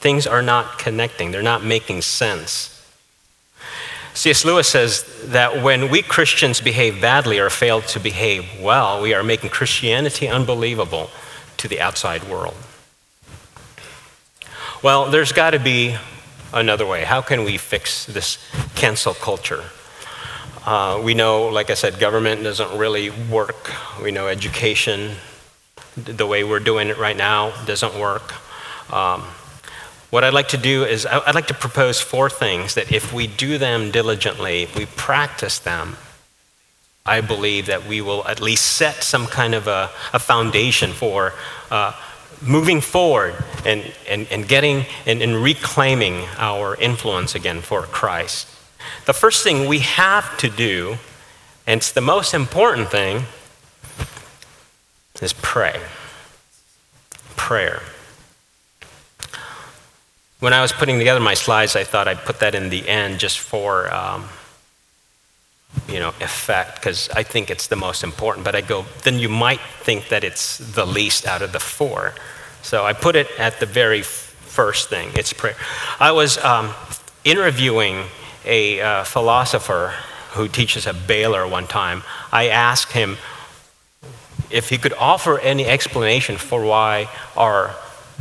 Things 0.00 0.26
are 0.26 0.42
not 0.42 0.78
connecting, 0.78 1.30
they're 1.30 1.42
not 1.42 1.62
making 1.62 2.02
sense. 2.02 2.76
C.S. 4.14 4.44
Lewis 4.44 4.68
says 4.68 5.04
that 5.26 5.62
when 5.62 5.88
we 5.90 6.02
Christians 6.02 6.60
behave 6.60 7.00
badly 7.00 7.38
or 7.38 7.48
fail 7.48 7.80
to 7.82 8.00
behave 8.00 8.44
well, 8.60 9.00
we 9.00 9.14
are 9.14 9.22
making 9.22 9.50
Christianity 9.50 10.26
unbelievable 10.28 11.10
to 11.58 11.68
the 11.68 11.80
outside 11.80 12.24
world. 12.24 12.56
Well, 14.82 15.10
there's 15.10 15.32
got 15.32 15.50
to 15.50 15.58
be 15.58 15.96
another 16.52 16.86
way. 16.86 17.04
How 17.04 17.20
can 17.20 17.44
we 17.44 17.56
fix 17.56 18.06
this 18.06 18.38
cancel 18.74 19.14
culture? 19.14 19.64
Uh, 20.66 21.00
we 21.02 21.14
know, 21.14 21.48
like 21.48 21.70
I 21.70 21.74
said, 21.74 21.98
government 21.98 22.42
doesn't 22.42 22.76
really 22.76 23.10
work. 23.10 23.70
We 24.02 24.10
know 24.10 24.28
education, 24.28 25.16
the 25.96 26.26
way 26.26 26.44
we're 26.44 26.60
doing 26.60 26.88
it 26.88 26.98
right 26.98 27.16
now, 27.16 27.52
doesn't 27.64 27.94
work. 27.98 28.34
Um, 28.92 29.24
what 30.10 30.24
I'd 30.24 30.34
like 30.34 30.48
to 30.48 30.58
do 30.58 30.84
is, 30.84 31.06
I'd 31.06 31.34
like 31.34 31.46
to 31.46 31.54
propose 31.54 32.00
four 32.00 32.28
things 32.28 32.74
that 32.74 32.92
if 32.92 33.12
we 33.12 33.26
do 33.26 33.58
them 33.58 33.90
diligently, 33.90 34.62
if 34.62 34.76
we 34.76 34.86
practice 34.86 35.58
them, 35.58 35.96
I 37.06 37.20
believe 37.20 37.66
that 37.66 37.86
we 37.86 38.00
will 38.00 38.26
at 38.26 38.40
least 38.40 38.66
set 38.66 39.02
some 39.02 39.26
kind 39.26 39.54
of 39.54 39.66
a, 39.66 39.90
a 40.12 40.18
foundation 40.18 40.92
for 40.92 41.32
uh, 41.70 41.92
moving 42.42 42.80
forward 42.80 43.34
and, 43.64 43.84
and, 44.08 44.26
and 44.30 44.46
getting 44.48 44.84
and, 45.06 45.22
and 45.22 45.36
reclaiming 45.36 46.24
our 46.36 46.74
influence 46.76 47.34
again 47.34 47.60
for 47.60 47.82
Christ. 47.82 48.48
The 49.06 49.12
first 49.12 49.44
thing 49.44 49.68
we 49.68 49.80
have 49.80 50.36
to 50.38 50.48
do, 50.48 50.98
and 51.66 51.78
it's 51.78 51.92
the 51.92 52.00
most 52.00 52.34
important 52.34 52.90
thing, 52.90 53.24
is 55.20 55.34
pray. 55.34 55.80
Prayer. 57.36 57.82
When 60.40 60.54
I 60.54 60.62
was 60.62 60.72
putting 60.72 60.98
together 60.98 61.20
my 61.20 61.34
slides, 61.34 61.76
I 61.76 61.84
thought 61.84 62.08
I'd 62.08 62.24
put 62.24 62.40
that 62.40 62.54
in 62.54 62.70
the 62.70 62.88
end 62.88 63.20
just 63.20 63.38
for, 63.38 63.92
um, 63.92 64.28
you 65.86 65.98
know, 65.98 66.08
effect, 66.20 66.76
because 66.76 67.10
I 67.10 67.22
think 67.22 67.50
it's 67.50 67.66
the 67.66 67.76
most 67.76 68.02
important. 68.02 68.44
But 68.44 68.54
I 68.54 68.62
go, 68.62 68.86
then 69.04 69.18
you 69.18 69.28
might 69.28 69.60
think 69.82 70.08
that 70.08 70.24
it's 70.24 70.56
the 70.56 70.86
least 70.86 71.26
out 71.26 71.42
of 71.42 71.52
the 71.52 71.60
four. 71.60 72.14
So 72.62 72.86
I 72.86 72.94
put 72.94 73.16
it 73.16 73.28
at 73.38 73.60
the 73.60 73.66
very 73.66 74.00
first 74.00 74.88
thing. 74.88 75.10
It's 75.14 75.34
prayer. 75.34 75.56
I 76.00 76.12
was 76.12 76.38
um, 76.38 76.70
interviewing 77.22 78.04
a 78.46 78.80
uh, 78.80 79.04
philosopher 79.04 79.92
who 80.30 80.48
teaches 80.48 80.86
at 80.86 81.06
Baylor 81.06 81.46
one 81.46 81.66
time. 81.66 82.02
I 82.32 82.48
asked 82.48 82.92
him 82.92 83.18
if 84.50 84.70
he 84.70 84.78
could 84.78 84.94
offer 84.94 85.38
any 85.38 85.66
explanation 85.66 86.38
for 86.38 86.64
why 86.64 87.10
our 87.36 87.74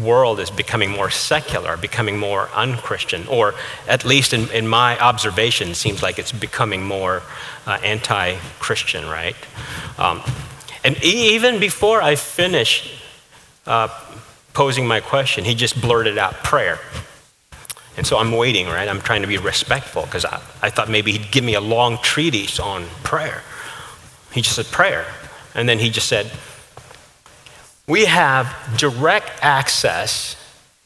world 0.04 0.40
is 0.40 0.50
becoming 0.50 0.90
more 0.92 1.10
secular, 1.10 1.78
becoming 1.78 2.18
more 2.18 2.50
unchristian, 2.54 3.28
or 3.28 3.54
at 3.88 4.06
least 4.06 4.34
in, 4.34 4.50
in 4.52 4.68
my 4.68 4.98
observation, 5.00 5.74
seems 5.74 6.02
like 6.02 6.20
it's 6.20 6.32
becoming 6.32 6.84
more 6.84 7.22
uh, 7.66 7.80
anti 7.84 8.36
Christian, 8.60 9.08
right? 9.08 9.36
Um, 9.98 10.22
and 10.84 11.02
even 11.04 11.60
before 11.60 12.02
I 12.02 12.16
finished 12.16 12.92
uh, 13.68 13.90
posing 14.54 14.88
my 14.88 15.00
question, 15.00 15.44
he 15.44 15.56
just 15.56 15.80
blurted 15.80 16.18
out 16.18 16.34
prayer. 16.44 16.80
And 17.98 18.08
so 18.08 18.18
I'm 18.18 18.32
waiting, 18.32 18.68
right? 18.68 18.88
I'm 18.88 19.02
trying 19.02 19.22
to 19.24 19.28
be 19.28 19.38
respectful 19.38 20.04
because 20.04 20.24
I, 20.24 20.42
I 20.62 20.70
thought 20.70 20.90
maybe 20.90 21.12
he'd 21.12 21.32
give 21.32 21.44
me 21.44 21.56
a 21.56 21.62
long 21.62 21.98
treatise 21.98 22.60
on 22.60 22.86
prayer. 23.04 23.42
He 24.32 24.42
just 24.42 24.56
said 24.56 24.66
prayer. 24.68 25.06
And 25.54 25.68
then 25.68 25.80
he 25.80 25.90
just 25.90 26.08
said, 26.08 26.32
we 27.90 28.06
have 28.06 28.56
direct 28.78 29.32
access 29.42 30.36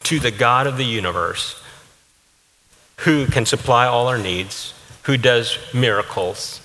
to 0.04 0.20
the 0.20 0.32
God 0.32 0.66
of 0.66 0.78
the 0.78 0.86
universe 0.86 1.62
who 3.00 3.28
can 3.28 3.46
supply 3.46 3.86
all 3.86 4.08
our 4.08 4.18
needs, 4.18 4.74
who 5.04 5.18
does 5.18 5.60
miracles, 5.74 6.62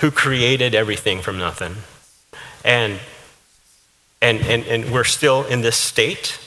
who 0.00 0.10
created 0.10 0.74
everything 0.74 1.22
from 1.22 1.38
nothing. 1.38 1.76
And, 2.64 2.98
and, 4.20 4.40
and, 4.40 4.64
and 4.66 4.92
we're 4.92 5.04
still 5.04 5.44
in 5.44 5.60
this 5.60 5.76
state. 5.76 6.40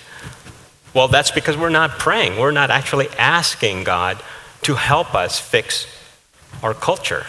Well, 0.94 1.08
that's 1.08 1.32
because 1.32 1.56
we're 1.56 1.70
not 1.70 1.92
praying. 1.92 2.38
We're 2.38 2.52
not 2.52 2.70
actually 2.70 3.08
asking 3.18 3.86
God 3.86 4.22
to 4.64 4.76
help 4.76 5.16
us 5.16 5.40
fix 5.40 5.88
our 6.62 6.74
culture, 6.74 7.26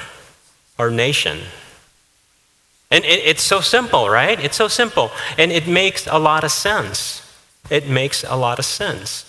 our 0.76 0.90
nation, 0.90 1.38
and 2.92 3.04
it, 3.04 3.20
it's 3.24 3.42
so 3.42 3.60
simple, 3.60 4.08
right? 4.08 4.38
It's 4.38 4.56
so 4.56 4.68
simple. 4.68 5.10
And 5.38 5.50
it 5.50 5.66
makes 5.66 6.06
a 6.06 6.18
lot 6.18 6.44
of 6.44 6.52
sense. 6.52 7.22
It 7.70 7.88
makes 7.88 8.22
a 8.22 8.36
lot 8.36 8.58
of 8.58 8.64
sense. 8.64 9.24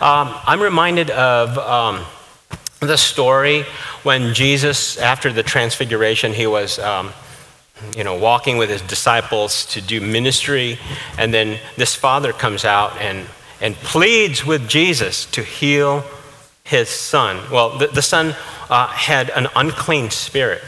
Um, 0.00 0.34
I'm 0.46 0.60
reminded 0.60 1.10
of 1.10 1.58
um, 1.58 2.04
the 2.80 2.96
story 2.96 3.64
when 4.04 4.32
Jesus, 4.32 4.96
after 4.98 5.32
the 5.32 5.42
transfiguration, 5.42 6.32
he 6.32 6.46
was. 6.46 6.78
Um, 6.78 7.12
you 7.96 8.04
know, 8.04 8.16
walking 8.16 8.58
with 8.58 8.70
his 8.70 8.82
disciples 8.82 9.66
to 9.66 9.80
do 9.80 10.00
ministry, 10.00 10.78
and 11.18 11.34
then 11.34 11.58
this 11.76 11.96
father 11.96 12.32
comes 12.32 12.64
out 12.64 12.96
and, 12.98 13.26
and 13.60 13.74
pleads 13.74 14.46
with 14.46 14.68
Jesus 14.68 15.26
to 15.26 15.42
heal 15.42 16.04
his 16.64 16.88
son. 16.88 17.40
Well, 17.50 17.78
the, 17.78 17.88
the 17.88 18.02
son 18.02 18.36
uh, 18.70 18.86
had 18.86 19.30
an 19.30 19.48
unclean 19.56 20.10
spirit, 20.10 20.62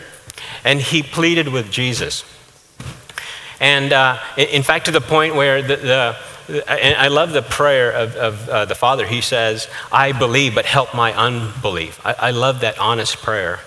and 0.65 0.81
he 0.81 1.03
pleaded 1.03 1.49
with 1.49 1.71
Jesus. 1.71 2.25
And 3.61 3.93
uh, 3.93 4.19
in 4.37 4.63
fact, 4.63 4.87
to 4.87 4.91
the 4.91 5.01
point 5.01 5.35
where 5.35 5.63
the, 5.63 5.77
the 5.77 6.17
I 6.69 7.09
love 7.09 7.33
the 7.33 7.43
prayer 7.43 7.91
of, 7.91 8.17
of 8.17 8.49
uh, 8.49 8.65
the 8.67 8.75
Father. 8.75 9.07
He 9.07 9.23
says, 9.23 9.67
I 9.91 10.13
believe, 10.13 10.55
but 10.55 10.67
help 10.67 10.95
my 10.95 11.15
unbelief. 11.15 12.05
I, 12.05 12.15
I 12.19 12.31
love 12.33 12.61
that 12.61 12.79
honest 12.79 13.17
prayer. 13.17 13.61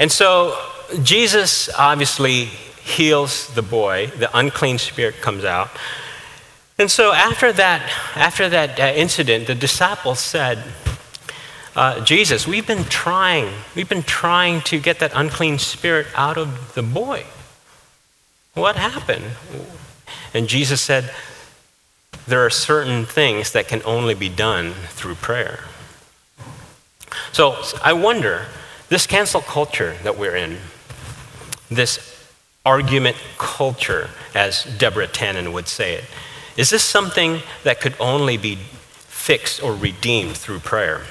And 0.00 0.10
so 0.10 0.58
Jesus 1.02 1.68
obviously 1.78 2.46
heals 2.46 3.54
the 3.54 3.62
boy, 3.62 4.08
the 4.16 4.36
unclean 4.36 4.78
spirit 4.78 5.20
comes 5.20 5.44
out. 5.44 5.70
And 6.78 6.90
so 6.90 7.12
after 7.12 7.52
that, 7.52 7.88
after 8.16 8.48
that 8.48 8.80
uh, 8.80 8.92
incident, 8.96 9.46
the 9.46 9.54
disciples 9.54 10.18
said, 10.18 10.58
uh, 11.78 12.00
Jesus, 12.00 12.44
we've 12.44 12.66
been 12.66 12.82
trying, 12.82 13.48
we've 13.76 13.88
been 13.88 14.02
trying 14.02 14.62
to 14.62 14.80
get 14.80 14.98
that 14.98 15.12
unclean 15.14 15.60
spirit 15.60 16.08
out 16.16 16.36
of 16.36 16.74
the 16.74 16.82
boy. 16.82 17.24
What 18.54 18.74
happened? 18.74 19.24
And 20.34 20.48
Jesus 20.48 20.80
said, 20.80 21.14
There 22.26 22.44
are 22.44 22.50
certain 22.50 23.04
things 23.06 23.52
that 23.52 23.68
can 23.68 23.80
only 23.84 24.16
be 24.16 24.28
done 24.28 24.72
through 24.72 25.14
prayer. 25.14 25.60
So 27.30 27.62
I 27.80 27.92
wonder 27.92 28.46
this 28.88 29.06
cancel 29.06 29.40
culture 29.40 29.94
that 30.02 30.18
we're 30.18 30.34
in, 30.34 30.56
this 31.70 32.28
argument 32.66 33.18
culture, 33.38 34.10
as 34.34 34.64
Deborah 34.64 35.06
Tannen 35.06 35.52
would 35.52 35.68
say 35.68 35.94
it, 35.94 36.04
is 36.56 36.70
this 36.70 36.82
something 36.82 37.42
that 37.62 37.80
could 37.80 37.94
only 38.00 38.36
be 38.36 38.56
fixed 38.56 39.62
or 39.62 39.76
redeemed 39.76 40.36
through 40.36 40.58
prayer? 40.58 41.02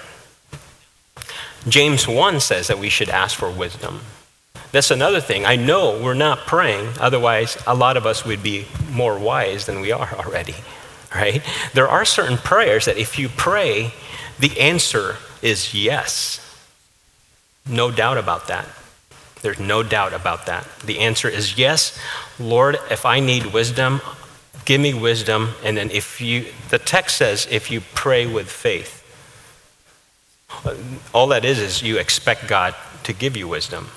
James 1.68 2.08
1 2.08 2.40
says 2.40 2.68
that 2.68 2.80
we 2.80 2.90
should 2.90 3.10
ask 3.10 3.38
for 3.38 3.50
wisdom. 3.50 4.02
That's 4.72 4.92
another 4.92 5.20
thing. 5.22 5.46
I 5.46 5.56
know 5.56 6.02
we're 6.02 6.14
not 6.14 6.40
praying, 6.40 6.94
otherwise, 7.00 7.58
a 7.66 7.76
lot 7.76 7.98
of 7.98 8.06
us 8.06 8.26
would 8.26 8.44
be 8.44 8.66
more 8.92 9.18
wise 9.18 9.66
than 9.66 9.82
we 9.82 9.92
are 9.92 10.14
already, 10.14 10.56
right? 11.14 11.42
There 11.74 11.88
are 11.88 12.06
certain 12.06 12.38
prayers 12.38 12.86
that 12.86 12.98
if 12.98 13.18
you 13.18 13.30
pray, 13.30 13.94
the 14.40 14.60
answer 14.60 15.18
is 15.42 15.74
yes. 15.74 16.44
No 17.66 17.92
doubt 17.92 18.18
about 18.18 18.48
that. 18.48 18.68
There's 19.42 19.60
no 19.60 19.84
doubt 19.84 20.14
about 20.14 20.46
that. 20.46 20.68
The 20.84 21.00
answer 21.00 21.28
is 21.30 21.58
yes. 21.58 21.98
Lord, 22.40 22.78
if 22.90 23.06
I 23.06 23.20
need 23.20 23.48
wisdom, 23.48 24.02
give 24.66 24.82
me 24.82 24.94
wisdom. 24.94 25.50
And 25.64 25.78
then 25.78 25.92
if 25.92 26.20
you, 26.22 26.46
the 26.70 26.80
text 26.80 27.18
says, 27.18 27.48
if 27.50 27.70
you 27.72 27.82
pray 27.94 28.26
with 28.26 28.50
faith, 28.50 28.97
all 31.13 31.28
that 31.28 31.46
is 31.46 31.60
is 31.60 31.82
you 31.82 31.98
expect 31.98 32.48
God 32.48 32.76
to 33.04 33.13
give 33.13 33.38
you 33.38 33.48
wisdom. 33.48 33.88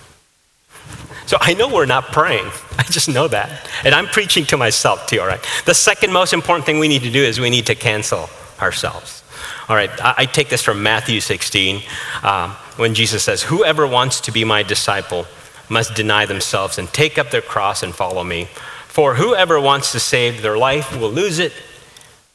So 1.27 1.37
I 1.40 1.55
know 1.55 1.68
we're 1.68 1.87
not 1.87 2.07
praying. 2.07 2.51
I 2.79 2.83
just 2.85 3.09
know 3.09 3.29
that. 3.29 3.68
And 3.85 3.94
I'm 3.94 4.07
preaching 4.07 4.44
to 4.46 4.57
myself 4.57 5.07
too, 5.07 5.20
all 5.20 5.27
right? 5.27 5.44
The 5.64 5.75
second 5.75 6.12
most 6.12 6.33
important 6.33 6.66
thing 6.66 6.79
we 6.79 6.88
need 6.88 7.03
to 7.03 7.11
do 7.11 7.23
is 7.23 7.38
we 7.38 7.51
need 7.51 7.66
to 7.66 7.75
cancel 7.75 8.29
ourselves. 8.61 9.23
All 9.68 9.77
right, 9.77 9.90
I, 10.03 10.14
I 10.18 10.27
take 10.27 10.49
this 10.49 10.62
from 10.62 10.83
Matthew 10.83 11.20
16 11.20 11.83
um, 12.23 12.51
when 12.77 12.94
Jesus 12.94 13.23
says, 13.23 13.44
Whoever 13.44 13.87
wants 13.87 14.20
to 14.23 14.33
be 14.33 14.44
my 14.44 14.62
disciple 14.62 15.27
must 15.68 15.94
deny 15.94 16.27
themselves 16.27 16.79
and 16.79 16.92
take 16.92 17.18
up 17.18 17.31
their 17.31 17.40
cross 17.40 17.83
and 17.83 17.94
follow 17.94 18.25
me. 18.25 18.46
For 18.88 19.14
whoever 19.14 19.61
wants 19.61 19.92
to 19.92 20.01
save 20.01 20.42
their 20.42 20.59
life 20.59 20.99
will 20.99 21.12
lose 21.12 21.38
it, 21.38 21.53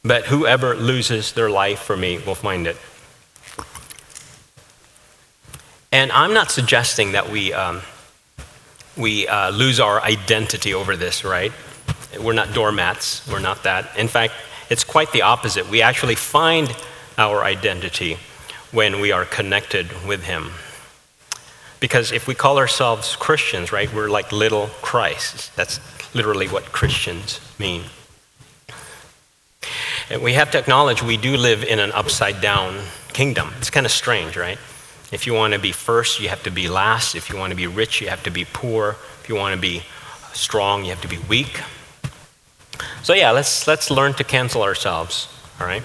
but 0.02 0.24
whoever 0.26 0.74
loses 0.74 1.32
their 1.32 1.50
life 1.50 1.80
for 1.80 1.96
me 1.96 2.18
will 2.18 2.34
find 2.34 2.66
it. 2.66 2.76
And 5.92 6.10
I'm 6.12 6.34
not 6.34 6.50
suggesting 6.50 7.12
that 7.12 7.30
we, 7.30 7.52
um, 7.52 7.82
we 8.96 9.28
uh, 9.28 9.50
lose 9.50 9.80
our 9.80 10.02
identity 10.02 10.74
over 10.74 10.96
this, 10.96 11.24
right? 11.24 11.52
We're 12.20 12.32
not 12.32 12.52
doormats. 12.52 13.26
We're 13.30 13.40
not 13.40 13.62
that. 13.64 13.96
In 13.96 14.08
fact, 14.08 14.34
it's 14.68 14.84
quite 14.84 15.12
the 15.12 15.22
opposite. 15.22 15.68
We 15.70 15.82
actually 15.82 16.16
find 16.16 16.74
our 17.18 17.44
identity 17.44 18.18
when 18.72 19.00
we 19.00 19.12
are 19.12 19.24
connected 19.24 19.88
with 20.06 20.24
Him. 20.24 20.50
Because 21.78 22.10
if 22.10 22.26
we 22.26 22.34
call 22.34 22.58
ourselves 22.58 23.16
Christians, 23.16 23.70
right, 23.70 23.92
we're 23.92 24.08
like 24.08 24.32
little 24.32 24.68
Christ. 24.82 25.54
That's 25.56 25.78
literally 26.14 26.48
what 26.48 26.64
Christians 26.72 27.40
mean. 27.58 27.84
And 30.08 30.22
we 30.22 30.32
have 30.34 30.50
to 30.52 30.58
acknowledge 30.58 31.02
we 31.02 31.16
do 31.16 31.36
live 31.36 31.62
in 31.62 31.78
an 31.78 31.92
upside 31.92 32.40
down 32.40 32.80
kingdom. 33.12 33.52
It's 33.58 33.70
kind 33.70 33.84
of 33.84 33.92
strange, 33.92 34.36
right? 34.36 34.58
If 35.12 35.26
you 35.26 35.34
want 35.34 35.54
to 35.54 35.60
be 35.60 35.72
first, 35.72 36.20
you 36.20 36.28
have 36.28 36.42
to 36.42 36.50
be 36.50 36.68
last. 36.68 37.14
If 37.14 37.30
you 37.30 37.36
want 37.36 37.50
to 37.50 37.56
be 37.56 37.66
rich, 37.66 38.00
you 38.00 38.08
have 38.08 38.22
to 38.24 38.30
be 38.30 38.44
poor. 38.44 38.96
If 39.22 39.28
you 39.28 39.36
want 39.36 39.54
to 39.54 39.60
be 39.60 39.82
strong, 40.32 40.84
you 40.84 40.90
have 40.90 41.02
to 41.02 41.08
be 41.08 41.18
weak. 41.28 41.60
So 43.02 43.14
yeah, 43.14 43.30
let's 43.30 43.66
let's 43.66 43.90
learn 43.90 44.14
to 44.14 44.24
cancel 44.24 44.62
ourselves. 44.62 45.28
All 45.60 45.66
right. 45.66 45.82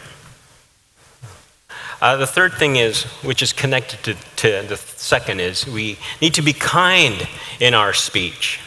Uh, 2.02 2.18
the 2.18 2.26
third 2.26 2.54
thing 2.54 2.78
is, 2.78 3.04
which 3.22 3.44
is 3.44 3.54
connected 3.54 4.02
to, 4.04 4.14
to 4.38 4.68
the 4.68 4.76
second, 4.76 5.40
is 5.40 5.68
we 5.68 5.98
need 6.20 6.34
to 6.34 6.42
be 6.42 6.52
kind 6.52 7.28
in 7.60 7.76
our 7.76 7.94
speech. 7.94 8.60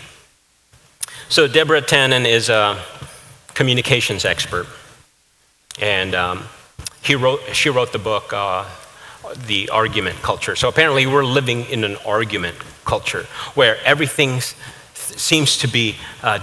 So 1.29 1.49
Deborah 1.49 1.83
Tannen 1.83 2.27
is 2.27 2.49
a 2.49 2.81
communications 3.55 4.25
expert, 4.25 4.69
and 5.81 6.15
um, 6.15 6.45
he 7.03 7.17
wrote, 7.17 7.41
she 7.53 7.71
wrote 7.71 7.93
the 7.93 7.99
book, 7.99 8.33
uh, 8.33 8.67
The 9.47 9.69
Argument 9.71 10.17
Culture. 10.23 10.57
So 10.57 10.69
apparently 10.69 11.07
we're 11.07 11.25
living 11.25 11.65
in 11.67 11.85
an 11.85 11.97
argument 12.07 12.57
culture 12.85 13.25
where 13.55 13.77
everything 13.85 14.41
seems 14.95 15.57
to 15.59 15.69
be 15.69 15.97
uh, 16.23 16.39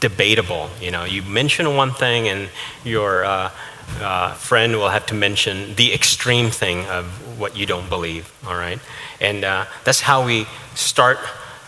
debatable. 0.00 0.70
You 0.80 0.90
know, 0.90 1.04
you 1.04 1.22
mention 1.22 1.76
one 1.76 1.92
thing 1.92 2.28
and 2.28 2.48
your 2.84 3.24
uh, 3.24 3.50
uh, 4.00 4.32
friend 4.34 4.76
will 4.76 4.90
have 4.90 5.06
to 5.06 5.14
mention 5.14 5.74
the 5.74 5.92
extreme 5.92 6.50
thing 6.50 6.84
of 6.86 7.06
what 7.38 7.56
you 7.56 7.66
don't 7.66 7.88
believe, 7.88 8.32
all 8.46 8.54
right? 8.54 8.78
And 9.20 9.44
uh, 9.44 9.66
that's 9.84 10.00
how 10.00 10.24
we 10.24 10.46
start 10.74 11.18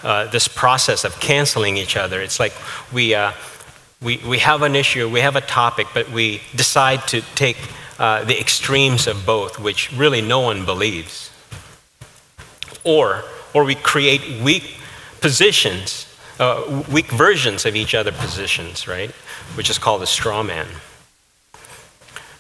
uh, 0.03 0.27
this 0.27 0.49
process 0.49 1.05
of 1.05 1.18
canceling 1.20 1.77
each 1.77 1.96
other. 1.96 2.20
It's 2.20 2.40
like 2.40 2.53
we, 2.92 3.14
uh, 3.14 3.33
we, 4.01 4.18
we 4.18 4.38
have 4.38 4.62
an 4.62 4.77
issue, 4.77 5.09
we 5.09 5.20
have 5.20 5.37
a 5.37 5.40
topic, 5.40 5.88
but 5.92 6.11
we 6.11 6.40
decide 6.55 7.07
to 7.09 7.23
take 7.35 7.57
uh, 8.01 8.25
the 8.25 8.41
extremes 8.41 9.07
of 9.07 9.27
both, 9.27 9.61
which 9.61 9.93
really 9.93 10.23
no 10.23 10.41
one 10.41 10.65
believes. 10.65 11.31
Or, 12.83 13.25
or 13.53 13.63
we 13.65 13.75
create 13.75 14.41
weak 14.43 14.79
positions, 15.21 16.07
uh, 16.39 16.83
weak 16.91 17.11
versions 17.13 17.67
of 17.67 17.77
each 17.77 17.95
other 17.95 18.11
positions, 18.11 18.89
right? 18.89 19.11
Which 19.55 19.69
is 19.69 19.79
called 19.79 20.01
a 20.01 20.07
straw 20.07 20.43
man. 20.43 20.67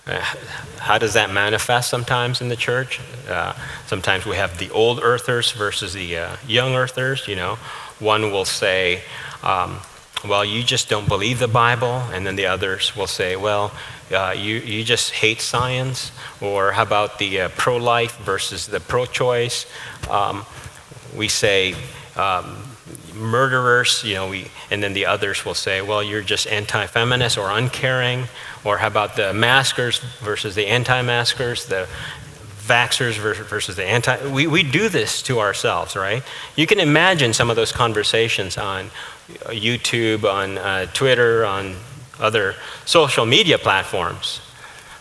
Uh, 0.06 0.18
how 0.78 0.96
does 0.96 1.12
that 1.12 1.30
manifest 1.30 1.90
sometimes 1.90 2.40
in 2.40 2.48
the 2.48 2.56
church? 2.56 2.98
Uh, 3.28 3.52
sometimes 3.86 4.24
we 4.24 4.36
have 4.36 4.56
the 4.58 4.70
old 4.70 5.00
earthers 5.02 5.52
versus 5.52 5.92
the 5.92 6.38
young 6.46 6.74
earthers. 6.74 7.28
You 7.28 7.36
know, 7.36 7.56
one 7.98 8.32
will 8.32 8.46
say, 8.46 9.02
um, 9.42 9.80
"Well, 10.24 10.44
you 10.44 10.62
just 10.62 10.88
don't 10.88 11.08
believe 11.08 11.38
the 11.38 11.48
Bible," 11.48 12.02
and 12.12 12.26
then 12.26 12.36
the 12.36 12.46
others 12.46 12.96
will 12.96 13.06
say, 13.06 13.36
"Well, 13.36 13.72
uh, 14.10 14.34
you 14.36 14.56
you 14.56 14.84
just 14.84 15.12
hate 15.12 15.40
science." 15.40 16.12
Or 16.40 16.72
how 16.72 16.82
about 16.82 17.18
the 17.18 17.42
uh, 17.42 17.48
pro-life 17.50 18.16
versus 18.18 18.66
the 18.66 18.80
pro-choice? 18.80 19.66
Um, 20.08 20.44
we 21.14 21.28
say. 21.28 21.74
Um, 22.16 22.70
murderers, 23.14 24.02
you 24.04 24.14
know, 24.14 24.28
we, 24.28 24.46
and 24.70 24.82
then 24.82 24.94
the 24.94 25.06
others 25.06 25.44
will 25.44 25.54
say, 25.54 25.82
well, 25.82 26.02
you're 26.02 26.22
just 26.22 26.46
anti 26.46 26.86
feminist 26.86 27.38
or 27.38 27.50
uncaring. 27.50 28.24
Or 28.64 28.78
how 28.78 28.88
about 28.88 29.16
the 29.16 29.32
maskers 29.32 30.00
versus 30.20 30.54
the 30.54 30.66
anti 30.66 31.02
maskers, 31.02 31.66
the 31.66 31.88
vaxxers 32.70 33.16
versus 33.16 33.74
the 33.76 33.84
anti. 33.84 34.14
We, 34.30 34.46
we 34.46 34.62
do 34.62 34.88
this 34.88 35.22
to 35.22 35.40
ourselves, 35.40 35.96
right? 35.96 36.22
You 36.56 36.66
can 36.66 36.78
imagine 36.78 37.32
some 37.32 37.50
of 37.50 37.56
those 37.56 37.72
conversations 37.72 38.56
on 38.56 38.90
YouTube, 39.48 40.24
on 40.24 40.58
uh, 40.58 40.86
Twitter, 40.92 41.44
on 41.44 41.76
other 42.20 42.54
social 42.84 43.26
media 43.26 43.58
platforms. 43.58 44.40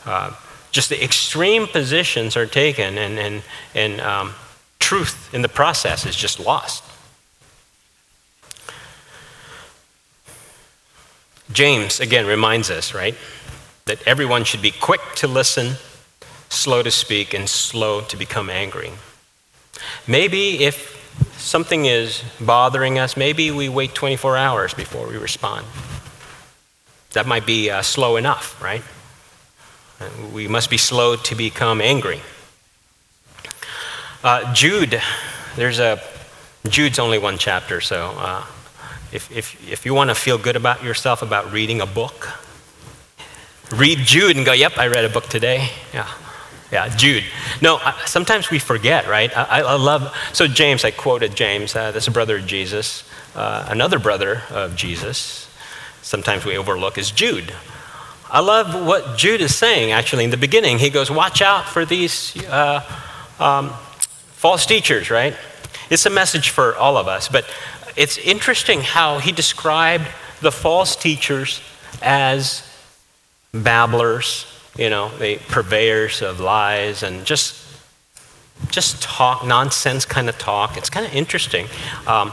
Uh, 0.05 0.33
just 0.71 0.89
the 0.89 1.03
extreme 1.03 1.67
positions 1.67 2.35
are 2.35 2.45
taken, 2.45 2.97
and, 2.97 3.19
and, 3.19 3.43
and 3.75 4.01
um, 4.01 4.33
truth 4.79 5.33
in 5.33 5.41
the 5.41 5.49
process 5.49 6.05
is 6.05 6.15
just 6.15 6.39
lost. 6.39 6.83
James, 11.51 11.99
again, 11.99 12.25
reminds 12.27 12.69
us, 12.69 12.93
right, 12.93 13.15
that 13.85 13.99
everyone 14.07 14.43
should 14.43 14.61
be 14.61 14.71
quick 14.71 15.01
to 15.15 15.27
listen, 15.27 15.75
slow 16.49 16.83
to 16.83 16.91
speak, 16.91 17.33
and 17.33 17.47
slow 17.47 18.01
to 18.01 18.17
become 18.17 18.49
angry. 18.49 18.91
Maybe 20.07 20.63
if 20.63 20.97
something 21.37 21.85
is 21.85 22.23
bothering 22.39 22.99
us, 22.99 23.15
maybe 23.15 23.51
we 23.51 23.69
wait 23.69 23.93
24 23.93 24.37
hours 24.37 24.73
before 24.73 25.07
we 25.07 25.17
respond. 25.17 25.65
That 27.13 27.25
might 27.25 27.45
be 27.45 27.69
uh, 27.69 27.81
slow 27.81 28.17
enough, 28.17 28.61
right? 28.61 28.83
We 30.33 30.47
must 30.47 30.69
be 30.69 30.77
slow 30.77 31.15
to 31.15 31.35
become 31.35 31.81
angry. 31.81 32.21
Uh, 34.23 34.53
Jude, 34.53 35.01
there's 35.55 35.79
a, 35.79 36.01
Jude's 36.67 36.99
only 36.99 37.17
one 37.17 37.37
chapter, 37.37 37.81
so 37.81 38.13
uh, 38.17 38.45
if, 39.11 39.31
if, 39.31 39.71
if 39.71 39.85
you 39.85 39.93
want 39.93 40.09
to 40.09 40.15
feel 40.15 40.37
good 40.37 40.55
about 40.55 40.83
yourself 40.83 41.21
about 41.21 41.51
reading 41.51 41.81
a 41.81 41.85
book, 41.85 42.29
read 43.71 43.99
Jude 43.99 44.37
and 44.37 44.45
go, 44.45 44.53
yep, 44.53 44.77
I 44.77 44.87
read 44.87 45.05
a 45.05 45.09
book 45.09 45.27
today. 45.27 45.69
Yeah. 45.93 46.07
Yeah, 46.71 46.87
Jude. 46.95 47.23
No, 47.61 47.79
sometimes 48.05 48.51
we 48.51 48.59
forget, 48.59 49.07
right? 49.07 49.35
I, 49.35 49.61
I 49.61 49.75
love, 49.75 50.15
so 50.33 50.47
James, 50.47 50.85
I 50.85 50.91
quoted 50.91 51.35
James, 51.35 51.75
uh, 51.75 51.91
that's 51.91 52.07
a 52.07 52.11
brother 52.11 52.37
of 52.37 52.45
Jesus. 52.45 53.03
Uh, 53.35 53.65
another 53.69 53.97
brother 53.97 54.43
of 54.51 54.75
Jesus, 54.75 55.49
sometimes 56.01 56.45
we 56.45 56.57
overlook, 56.57 56.97
is 56.97 57.09
Jude. 57.09 57.53
I 58.29 58.41
love 58.41 58.85
what 58.85 59.17
Jude 59.17 59.41
is 59.41 59.55
saying 59.55 59.91
actually 59.91 60.23
in 60.23 60.29
the 60.29 60.37
beginning. 60.37 60.77
He 60.77 60.91
goes, 60.91 61.09
Watch 61.09 61.41
out 61.41 61.65
for 61.65 61.85
these 61.85 62.37
uh, 62.45 62.83
um, 63.39 63.69
false 64.33 64.67
teachers, 64.67 65.09
right? 65.09 65.35
It's 65.89 66.05
a 66.05 66.11
message 66.11 66.51
for 66.51 66.75
all 66.75 66.97
of 66.97 67.07
us, 67.07 67.27
but 67.27 67.45
it's 67.95 68.19
interesting 68.19 68.81
how 68.81 69.17
he 69.17 69.31
described 69.31 70.07
the 70.41 70.51
false 70.51 70.95
teachers 70.95 71.61
as 72.01 72.63
babblers, 73.51 74.45
you 74.79 74.89
know, 74.89 75.09
the 75.17 75.35
purveyors 75.49 76.21
of 76.21 76.39
lies 76.39 77.03
and 77.03 77.25
just 77.25 77.65
just 78.69 79.01
talk, 79.01 79.45
nonsense 79.45 80.05
kind 80.05 80.29
of 80.29 80.37
talk. 80.37 80.77
It's 80.77 80.89
kind 80.89 81.05
of 81.05 81.13
interesting. 81.13 81.67
Um, 82.07 82.31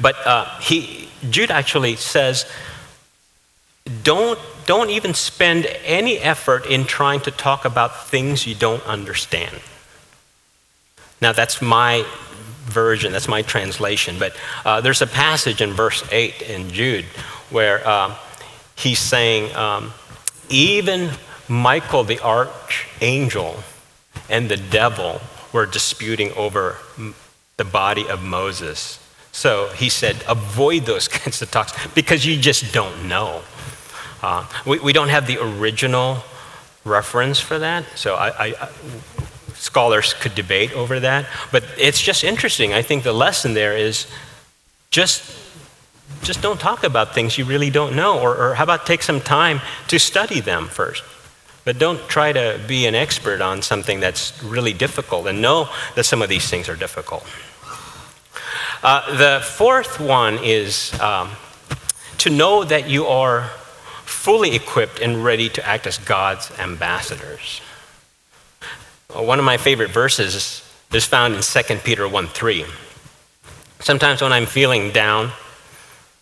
but 0.00 0.16
uh, 0.26 0.46
he, 0.60 1.08
Jude 1.30 1.50
actually 1.50 1.96
says, 1.96 2.50
don't, 4.02 4.38
don't 4.66 4.90
even 4.90 5.14
spend 5.14 5.66
any 5.84 6.18
effort 6.18 6.66
in 6.66 6.84
trying 6.84 7.20
to 7.20 7.30
talk 7.30 7.64
about 7.64 8.06
things 8.06 8.46
you 8.46 8.54
don't 8.54 8.84
understand. 8.86 9.60
Now, 11.20 11.32
that's 11.32 11.62
my 11.62 12.04
version, 12.64 13.12
that's 13.12 13.28
my 13.28 13.42
translation, 13.42 14.18
but 14.18 14.36
uh, 14.64 14.80
there's 14.80 15.00
a 15.00 15.06
passage 15.06 15.60
in 15.62 15.72
verse 15.72 16.04
8 16.12 16.42
in 16.42 16.70
Jude 16.70 17.06
where 17.50 17.86
uh, 17.86 18.14
he's 18.76 18.98
saying, 18.98 19.54
um, 19.56 19.92
even 20.48 21.10
Michael 21.48 22.04
the 22.04 22.20
archangel 22.20 23.62
and 24.28 24.48
the 24.48 24.56
devil 24.56 25.20
were 25.52 25.66
disputing 25.66 26.32
over 26.32 26.76
the 27.56 27.64
body 27.64 28.06
of 28.08 28.22
Moses. 28.22 28.98
So 29.32 29.68
he 29.68 29.88
said, 29.88 30.16
avoid 30.28 30.84
those 30.84 31.08
kinds 31.18 31.40
of 31.42 31.50
talks 31.50 31.72
because 31.94 32.26
you 32.26 32.38
just 32.38 32.72
don't 32.72 33.08
know. 33.08 33.42
Uh, 34.22 34.46
we, 34.66 34.78
we 34.80 34.92
don't 34.92 35.08
have 35.08 35.26
the 35.26 35.38
original 35.40 36.18
reference 36.84 37.38
for 37.38 37.58
that. 37.58 37.84
So 37.94 38.14
I, 38.14 38.46
I, 38.46 38.68
scholars 39.54 40.14
could 40.14 40.34
debate 40.34 40.72
over 40.72 41.00
that. 41.00 41.26
But 41.52 41.64
it's 41.76 42.00
just 42.00 42.24
interesting. 42.24 42.72
I 42.72 42.82
think 42.82 43.04
the 43.04 43.12
lesson 43.12 43.54
there 43.54 43.76
is 43.76 44.06
just 44.90 45.22
just 46.22 46.42
don't 46.42 46.60
talk 46.60 46.84
about 46.84 47.14
things 47.14 47.38
you 47.38 47.44
really 47.44 47.70
don't 47.70 47.94
know. 47.94 48.18
Or, 48.18 48.36
or 48.36 48.54
how 48.54 48.64
about 48.64 48.86
take 48.86 49.02
some 49.02 49.20
time 49.20 49.60
to 49.88 49.98
study 49.98 50.40
them 50.40 50.68
first? 50.68 51.02
But 51.64 51.78
don't 51.78 52.00
try 52.08 52.32
to 52.32 52.60
be 52.66 52.86
an 52.86 52.94
expert 52.94 53.40
on 53.40 53.62
something 53.62 54.00
that's 54.00 54.42
really 54.42 54.72
difficult 54.72 55.26
and 55.26 55.42
know 55.42 55.68
that 55.96 56.04
some 56.04 56.22
of 56.22 56.28
these 56.28 56.48
things 56.48 56.68
are 56.68 56.76
difficult. 56.76 57.24
Uh, 58.82 59.16
the 59.16 59.44
fourth 59.44 60.00
one 60.00 60.38
is 60.42 60.98
um, 61.00 61.30
to 62.18 62.30
know 62.30 62.64
that 62.64 62.88
you 62.88 63.06
are 63.06 63.50
fully 64.04 64.54
equipped 64.54 65.00
and 65.00 65.24
ready 65.24 65.48
to 65.48 65.66
act 65.66 65.86
as 65.86 65.98
God's 65.98 66.50
ambassadors. 66.58 67.60
One 69.12 69.38
of 69.38 69.44
my 69.44 69.56
favorite 69.56 69.90
verses 69.90 70.62
is 70.92 71.04
found 71.04 71.34
in 71.34 71.42
2 71.42 71.76
Peter 71.84 72.08
1 72.08 72.28
3. 72.28 72.64
Sometimes 73.80 74.22
when 74.22 74.32
I'm 74.32 74.46
feeling 74.46 74.90
down, 74.90 75.32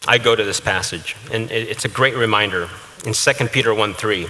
I 0.09 0.19
go 0.19 0.37
to 0.37 0.45
this 0.45 0.61
passage, 0.61 1.16
and 1.33 1.51
it's 1.51 1.85
a 1.85 1.88
great 1.88 2.14
reminder. 2.14 2.69
In 3.05 3.12
2 3.12 3.33
Peter 3.49 3.75
1 3.75 3.95
3, 3.95 4.29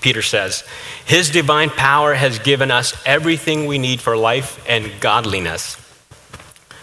Peter 0.00 0.22
says, 0.22 0.64
His 1.04 1.30
divine 1.30 1.70
power 1.70 2.14
has 2.14 2.38
given 2.38 2.70
us 2.70 2.94
everything 3.04 3.66
we 3.66 3.78
need 3.78 4.00
for 4.00 4.16
life 4.16 4.64
and 4.68 4.92
godliness 5.00 5.74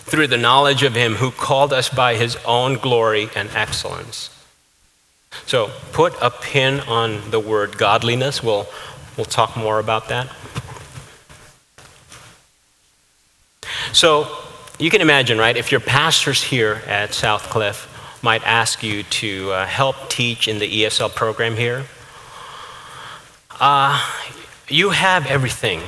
through 0.05 0.27
the 0.27 0.37
knowledge 0.37 0.83
of 0.83 0.95
Him 0.95 1.15
who 1.15 1.31
called 1.31 1.71
us 1.71 1.89
by 1.89 2.15
His 2.15 2.35
own 2.45 2.75
glory 2.75 3.29
and 3.35 3.49
excellence. 3.51 4.29
So 5.45 5.71
put 5.91 6.13
a 6.21 6.29
pin 6.29 6.81
on 6.81 7.31
the 7.31 7.39
word 7.39 7.77
godliness. 7.77 8.43
We'll, 8.43 8.67
we'll 9.17 9.25
talk 9.25 9.55
more 9.55 9.79
about 9.79 10.09
that. 10.09 10.33
So 13.93 14.27
you 14.77 14.89
can 14.89 15.01
imagine, 15.01 15.37
right, 15.37 15.55
if 15.55 15.71
your 15.71 15.79
pastors 15.79 16.43
here 16.43 16.81
at 16.85 17.11
Southcliff 17.11 17.87
might 18.25 18.43
ask 18.43 18.81
you 18.81 19.03
to 19.03 19.51
uh, 19.51 19.65
help 19.67 19.95
teach 20.09 20.47
in 20.47 20.57
the 20.57 20.67
ESL 20.67 21.13
program 21.13 21.55
here, 21.55 21.85
uh, 23.59 24.01
you 24.67 24.89
have 24.89 25.27
everything 25.27 25.79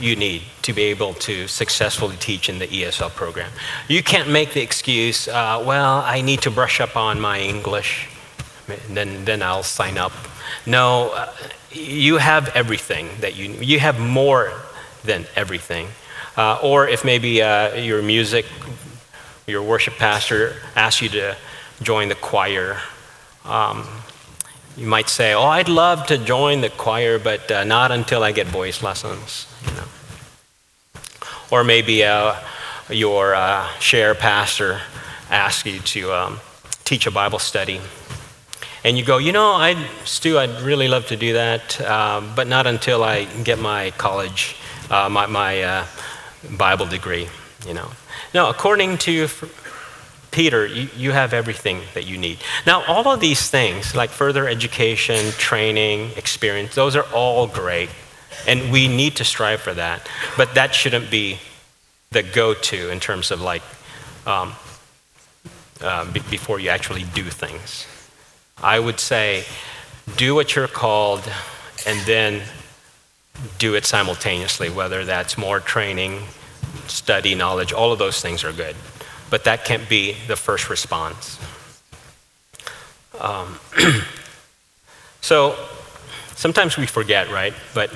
you 0.00 0.16
need 0.16 0.42
to 0.62 0.72
be 0.72 0.82
able 0.94 1.14
to 1.14 1.46
successfully 1.46 2.16
teach 2.18 2.48
in 2.48 2.58
the 2.58 2.66
ESL 2.66 3.10
program. 3.10 3.48
You 3.86 4.02
can't 4.02 4.28
make 4.28 4.54
the 4.54 4.60
excuse, 4.60 5.28
uh, 5.28 5.62
well, 5.64 6.02
I 6.04 6.20
need 6.20 6.42
to 6.42 6.50
brush 6.50 6.80
up 6.80 6.96
on 6.96 7.20
my 7.20 7.38
English, 7.38 8.08
then, 8.90 9.24
then 9.24 9.40
I'll 9.40 9.62
sign 9.62 9.96
up. 9.96 10.12
No, 10.66 11.10
uh, 11.10 11.32
you 11.70 12.18
have 12.18 12.48
everything 12.56 13.08
that 13.20 13.36
you 13.36 13.46
You 13.72 13.78
have 13.78 14.00
more 14.00 14.52
than 15.04 15.26
everything. 15.36 15.86
Uh, 16.36 16.58
or 16.60 16.88
if 16.88 17.04
maybe 17.04 17.40
uh, 17.40 17.74
your 17.76 18.02
music, 18.02 18.46
your 19.46 19.62
worship 19.62 19.94
pastor 19.94 20.56
asks 20.74 21.00
you 21.00 21.08
to 21.10 21.36
join 21.82 22.08
the 22.08 22.14
choir. 22.14 22.78
Um, 23.44 23.86
you 24.76 24.86
might 24.86 25.08
say, 25.08 25.34
"Oh, 25.34 25.44
I'd 25.44 25.68
love 25.68 26.06
to 26.06 26.18
join 26.18 26.60
the 26.60 26.70
choir, 26.70 27.18
but 27.18 27.50
uh, 27.50 27.64
not 27.64 27.92
until 27.92 28.22
I 28.22 28.32
get 28.32 28.46
voice 28.46 28.82
lessons." 28.82 29.46
You 29.66 29.72
know. 29.74 29.84
Or 31.50 31.64
maybe 31.64 32.04
uh, 32.04 32.36
your 32.90 33.34
uh, 33.34 33.68
share 33.78 34.14
pastor 34.14 34.80
asks 35.30 35.66
you 35.66 35.78
to 35.80 36.12
um, 36.12 36.40
teach 36.84 37.06
a 37.06 37.10
Bible 37.10 37.38
study, 37.38 37.80
and 38.82 38.98
you 38.98 39.04
go, 39.04 39.18
"You 39.18 39.32
know, 39.32 39.52
I, 39.52 39.76
Stu, 40.04 40.38
I'd 40.38 40.60
really 40.62 40.88
love 40.88 41.06
to 41.06 41.16
do 41.16 41.34
that, 41.34 41.80
uh, 41.80 42.22
but 42.34 42.48
not 42.48 42.66
until 42.66 43.04
I 43.04 43.26
get 43.44 43.58
my 43.58 43.92
college, 43.92 44.56
uh, 44.90 45.08
my, 45.08 45.26
my 45.26 45.62
uh, 45.62 45.86
Bible 46.58 46.86
degree." 46.86 47.28
You 47.66 47.74
know. 47.74 47.90
Now, 48.32 48.50
according 48.50 48.98
to 48.98 49.28
Peter, 50.34 50.66
you, 50.66 50.88
you 50.96 51.12
have 51.12 51.32
everything 51.32 51.80
that 51.94 52.06
you 52.06 52.18
need. 52.18 52.38
Now, 52.66 52.82
all 52.86 53.06
of 53.06 53.20
these 53.20 53.48
things, 53.48 53.94
like 53.94 54.10
further 54.10 54.48
education, 54.48 55.30
training, 55.38 56.10
experience, 56.16 56.74
those 56.74 56.96
are 56.96 57.06
all 57.14 57.46
great. 57.46 57.88
And 58.48 58.72
we 58.72 58.88
need 58.88 59.14
to 59.16 59.24
strive 59.24 59.60
for 59.60 59.72
that. 59.74 60.08
But 60.36 60.56
that 60.56 60.74
shouldn't 60.74 61.08
be 61.08 61.38
the 62.10 62.24
go 62.24 62.52
to 62.52 62.90
in 62.90 62.98
terms 62.98 63.30
of 63.30 63.40
like 63.40 63.62
um, 64.26 64.54
uh, 65.80 66.10
b- 66.12 66.20
before 66.28 66.58
you 66.58 66.68
actually 66.68 67.04
do 67.14 67.22
things. 67.22 67.86
I 68.60 68.80
would 68.80 68.98
say 68.98 69.44
do 70.16 70.34
what 70.34 70.56
you're 70.56 70.66
called 70.66 71.22
and 71.86 72.04
then 72.06 72.42
do 73.58 73.76
it 73.76 73.84
simultaneously, 73.84 74.68
whether 74.68 75.04
that's 75.04 75.38
more 75.38 75.60
training, 75.60 76.22
study, 76.88 77.36
knowledge, 77.36 77.72
all 77.72 77.92
of 77.92 78.00
those 78.00 78.20
things 78.20 78.42
are 78.42 78.52
good 78.52 78.74
but 79.34 79.42
that 79.42 79.64
can't 79.64 79.88
be 79.88 80.14
the 80.28 80.36
first 80.36 80.70
response. 80.70 81.40
Um, 83.18 83.58
so 85.20 85.56
sometimes 86.36 86.76
we 86.76 86.86
forget, 86.86 87.28
right? 87.32 87.52
But 87.74 87.92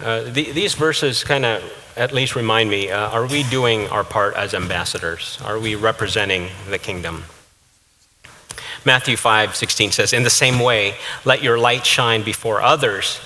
uh, 0.00 0.22
the, 0.24 0.50
these 0.50 0.74
verses 0.74 1.22
kind 1.22 1.44
of 1.44 1.62
at 1.96 2.10
least 2.10 2.34
remind 2.34 2.68
me 2.68 2.90
uh, 2.90 3.08
are 3.10 3.26
we 3.26 3.44
doing 3.44 3.86
our 3.90 4.02
part 4.02 4.34
as 4.34 4.54
ambassadors? 4.54 5.38
Are 5.44 5.60
we 5.60 5.76
representing 5.76 6.48
the 6.68 6.78
kingdom? 6.80 7.26
Matthew 8.84 9.16
5 9.16 9.54
16 9.54 9.92
says, 9.92 10.12
In 10.12 10.24
the 10.24 10.30
same 10.30 10.58
way, 10.58 10.96
let 11.24 11.44
your 11.44 11.60
light 11.60 11.86
shine 11.86 12.24
before 12.24 12.60
others, 12.60 13.20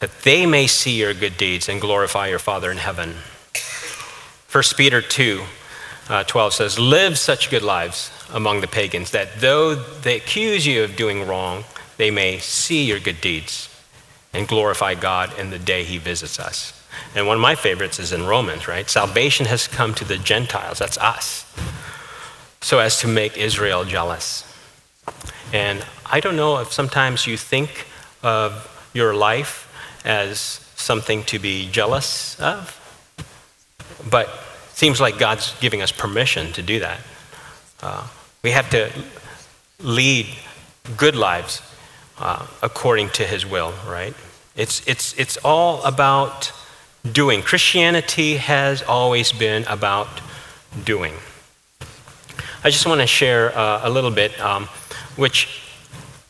that 0.00 0.22
they 0.22 0.46
may 0.46 0.66
see 0.66 0.98
your 0.98 1.14
good 1.14 1.36
deeds 1.36 1.68
and 1.68 1.80
glorify 1.80 2.26
your 2.26 2.40
Father 2.40 2.72
in 2.72 2.78
heaven. 2.78 3.14
1 4.52 4.62
Peter 4.76 5.00
2 5.00 5.40
uh, 6.10 6.24
12 6.24 6.52
says, 6.52 6.78
Live 6.78 7.18
such 7.18 7.48
good 7.48 7.62
lives 7.62 8.10
among 8.34 8.60
the 8.60 8.66
pagans 8.66 9.10
that 9.12 9.40
though 9.40 9.74
they 9.74 10.16
accuse 10.16 10.66
you 10.66 10.84
of 10.84 10.94
doing 10.94 11.26
wrong, 11.26 11.64
they 11.96 12.10
may 12.10 12.36
see 12.38 12.84
your 12.84 13.00
good 13.00 13.22
deeds 13.22 13.70
and 14.34 14.46
glorify 14.46 14.94
God 14.94 15.32
in 15.38 15.48
the 15.48 15.58
day 15.58 15.84
he 15.84 15.96
visits 15.96 16.38
us. 16.38 16.78
And 17.14 17.26
one 17.26 17.36
of 17.36 17.40
my 17.40 17.54
favorites 17.54 17.98
is 17.98 18.12
in 18.12 18.26
Romans, 18.26 18.68
right? 18.68 18.90
Salvation 18.90 19.46
has 19.46 19.66
come 19.66 19.94
to 19.94 20.04
the 20.04 20.18
Gentiles, 20.18 20.80
that's 20.80 20.98
us, 20.98 21.50
so 22.60 22.78
as 22.78 23.00
to 23.00 23.08
make 23.08 23.38
Israel 23.38 23.86
jealous. 23.86 24.44
And 25.50 25.82
I 26.04 26.20
don't 26.20 26.36
know 26.36 26.58
if 26.58 26.74
sometimes 26.74 27.26
you 27.26 27.38
think 27.38 27.86
of 28.22 28.68
your 28.92 29.14
life 29.14 29.66
as 30.04 30.38
something 30.76 31.22
to 31.24 31.38
be 31.38 31.70
jealous 31.70 32.38
of, 32.38 32.81
but 34.08 34.26
it 34.26 34.76
seems 34.76 35.00
like 35.00 35.18
God's 35.18 35.58
giving 35.60 35.82
us 35.82 35.92
permission 35.92 36.52
to 36.52 36.62
do 36.62 36.80
that. 36.80 37.00
Uh, 37.82 38.06
we 38.42 38.50
have 38.50 38.70
to 38.70 38.90
lead 39.80 40.26
good 40.96 41.16
lives 41.16 41.62
uh, 42.18 42.46
according 42.62 43.10
to 43.10 43.24
His 43.24 43.44
will, 43.44 43.72
right? 43.86 44.14
It's, 44.56 44.86
it's, 44.86 45.18
it's 45.18 45.36
all 45.38 45.82
about 45.84 46.52
doing. 47.10 47.42
Christianity 47.42 48.36
has 48.36 48.82
always 48.82 49.32
been 49.32 49.64
about 49.64 50.08
doing. 50.84 51.14
I 52.64 52.70
just 52.70 52.86
want 52.86 53.00
to 53.00 53.06
share 53.06 53.56
uh, 53.56 53.80
a 53.82 53.90
little 53.90 54.10
bit, 54.10 54.38
um, 54.40 54.66
which 55.16 55.60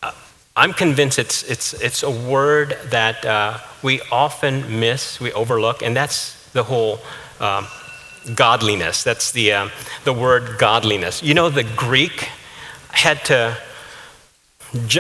uh, 0.03 0.13
I'm 0.57 0.73
convinced 0.73 1.19
it's, 1.19 1.43
it's, 1.43 1.75
it's 1.75 2.03
a 2.03 2.11
word 2.11 2.79
that 2.87 3.25
uh, 3.25 3.59
we 3.83 4.01
often 4.11 4.81
miss, 4.81 5.21
we 5.21 5.33
overlook, 5.33 5.83
and 5.83 5.95
that's 5.95 6.51
the 6.53 6.65
whole 6.65 7.01
um, 7.43 7.67
godliness. 8.35 9.03
That's 9.03 9.33
the, 9.33 9.53
uh, 9.53 9.69
the 10.05 10.13
word 10.13 10.59
godliness. 10.59 11.23
You 11.23 11.35
know, 11.35 11.51
the 11.51 11.65
Greek 11.65 12.29
had 12.91 13.25
to, 13.27 13.59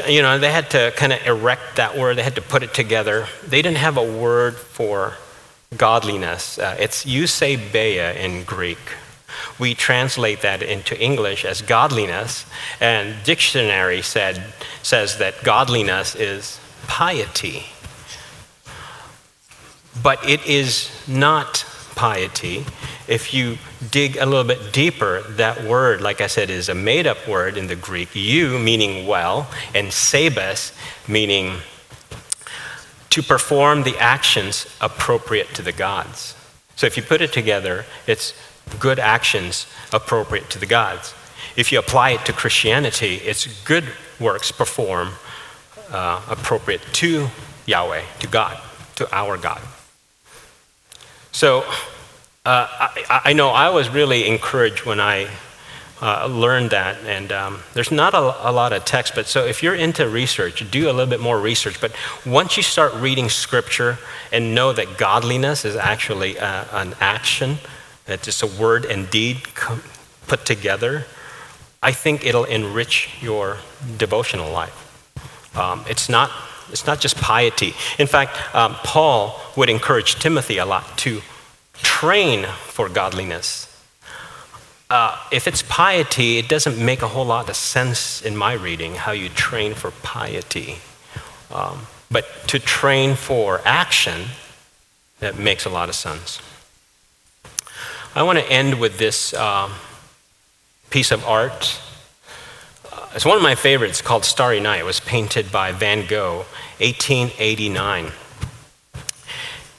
you 0.06 0.20
know, 0.20 0.38
they 0.38 0.50
had 0.50 0.70
to 0.70 0.92
kind 0.96 1.12
of 1.12 1.24
erect 1.24 1.76
that 1.76 1.96
word, 1.96 2.18
they 2.18 2.22
had 2.22 2.34
to 2.34 2.42
put 2.42 2.62
it 2.62 2.74
together. 2.74 3.26
They 3.46 3.62
didn't 3.62 3.78
have 3.78 3.96
a 3.96 4.18
word 4.18 4.56
for 4.56 5.14
godliness. 5.76 6.58
Uh, 6.58 6.76
it's 6.78 7.04
eusebeia 7.04 8.16
in 8.16 8.44
Greek. 8.44 8.78
We 9.58 9.74
translate 9.74 10.42
that 10.42 10.62
into 10.62 11.00
English 11.00 11.44
as 11.44 11.62
godliness, 11.62 12.44
and 12.80 13.14
dictionary 13.24 14.02
said, 14.02 14.42
says 14.82 15.18
that 15.18 15.42
godliness 15.42 16.14
is 16.14 16.60
piety. 16.86 17.64
But 20.02 20.28
it 20.28 20.44
is 20.46 20.90
not 21.08 21.64
piety. 21.94 22.64
If 23.08 23.34
you 23.34 23.58
dig 23.90 24.16
a 24.16 24.26
little 24.26 24.44
bit 24.44 24.72
deeper, 24.72 25.22
that 25.22 25.64
word, 25.64 26.00
like 26.00 26.20
I 26.20 26.26
said, 26.26 26.50
is 26.50 26.68
a 26.68 26.74
made 26.74 27.06
up 27.06 27.28
word 27.28 27.56
in 27.56 27.66
the 27.66 27.76
Greek. 27.76 28.14
You, 28.14 28.58
meaning 28.58 29.06
well, 29.06 29.48
and 29.74 29.88
sebes 29.88 30.72
meaning 31.08 31.58
to 33.10 33.22
perform 33.22 33.82
the 33.82 33.98
actions 33.98 34.66
appropriate 34.80 35.54
to 35.54 35.62
the 35.62 35.72
gods. 35.72 36.34
So 36.76 36.86
if 36.86 36.96
you 36.96 37.02
put 37.02 37.20
it 37.20 37.32
together, 37.32 37.84
it's 38.06 38.34
good 38.78 38.98
actions 38.98 39.66
appropriate 39.92 40.48
to 40.50 40.58
the 40.58 40.66
gods. 40.66 41.14
If 41.56 41.70
you 41.70 41.78
apply 41.78 42.10
it 42.10 42.24
to 42.26 42.32
Christianity, 42.32 43.16
it's 43.16 43.46
good 43.64 43.84
works 44.18 44.50
perform 44.50 45.10
uh, 45.90 46.22
appropriate 46.30 46.80
to 46.94 47.28
Yahweh, 47.66 48.02
to 48.20 48.26
God, 48.26 48.58
to 48.96 49.14
our 49.14 49.36
God. 49.36 49.60
So 51.32 51.60
uh, 52.44 52.68
I, 52.70 53.20
I, 53.24 53.32
know 53.32 53.48
I 53.48 53.70
was 53.70 53.88
really 53.88 54.26
encouraged 54.26 54.84
when 54.84 55.00
I 55.00 55.28
uh, 56.02 56.26
learned 56.26 56.70
that. 56.70 56.98
And 57.06 57.30
um, 57.32 57.60
there's 57.74 57.92
not 57.92 58.12
a, 58.12 58.50
a, 58.50 58.52
lot 58.52 58.72
of 58.72 58.84
text, 58.84 59.14
but 59.14 59.26
so 59.26 59.46
if 59.46 59.62
you're 59.62 59.74
into 59.74 60.08
research, 60.08 60.68
do 60.70 60.86
a 60.86 60.92
little 60.92 61.06
bit 61.06 61.20
more 61.20 61.40
research. 61.40 61.80
But 61.80 61.94
once 62.26 62.56
you 62.56 62.62
start 62.62 62.92
reading 62.94 63.28
scripture 63.28 63.98
and 64.32 64.54
know 64.54 64.72
that 64.72 64.98
godliness 64.98 65.64
is 65.64 65.76
actually 65.76 66.36
a, 66.36 66.44
uh, 66.44 66.66
an 66.72 66.94
action, 67.00 67.58
that 68.06 68.26
it's 68.26 68.42
a 68.42 68.46
word 68.46 68.84
and 68.84 69.08
deed 69.10 69.42
put 70.26 70.44
together, 70.44 71.06
I 71.82 71.92
think 71.92 72.26
it'll 72.26 72.44
enrich 72.44 73.08
your 73.22 73.58
devotional 73.96 74.50
life. 74.50 74.78
Um, 75.56 75.84
it's 75.88 76.08
not 76.08 76.30
it's 76.72 76.86
not 76.86 77.00
just 77.00 77.16
piety. 77.16 77.74
In 77.98 78.06
fact, 78.06 78.36
um, 78.54 78.74
Paul 78.82 79.40
would 79.56 79.68
encourage 79.68 80.16
Timothy 80.16 80.58
a 80.58 80.66
lot 80.66 80.98
to 80.98 81.20
train 81.74 82.44
for 82.44 82.88
godliness. 82.88 83.68
Uh, 84.90 85.18
if 85.30 85.46
it's 85.46 85.62
piety, 85.62 86.38
it 86.38 86.48
doesn't 86.48 86.82
make 86.82 87.02
a 87.02 87.08
whole 87.08 87.24
lot 87.24 87.48
of 87.48 87.56
sense 87.56 88.20
in 88.20 88.36
my 88.36 88.52
reading 88.52 88.94
how 88.94 89.12
you 89.12 89.28
train 89.28 89.74
for 89.74 89.90
piety. 89.90 90.78
Um, 91.50 91.86
but 92.10 92.26
to 92.48 92.58
train 92.58 93.14
for 93.14 93.60
action, 93.64 94.28
that 95.20 95.38
makes 95.38 95.64
a 95.64 95.70
lot 95.70 95.88
of 95.88 95.94
sense. 95.94 96.40
I 98.14 98.22
want 98.22 98.38
to 98.38 98.44
end 98.50 98.78
with 98.78 98.98
this 98.98 99.32
um, 99.32 99.72
piece 100.90 101.10
of 101.10 101.24
art. 101.24 101.80
It's 103.14 103.26
one 103.26 103.36
of 103.36 103.42
my 103.42 103.54
favorites 103.54 104.00
called 104.00 104.24
Starry 104.24 104.58
Night. 104.58 104.80
It 104.80 104.86
was 104.86 104.98
painted 104.98 105.52
by 105.52 105.70
Van 105.70 106.06
Gogh, 106.06 106.46
1889. 106.78 108.10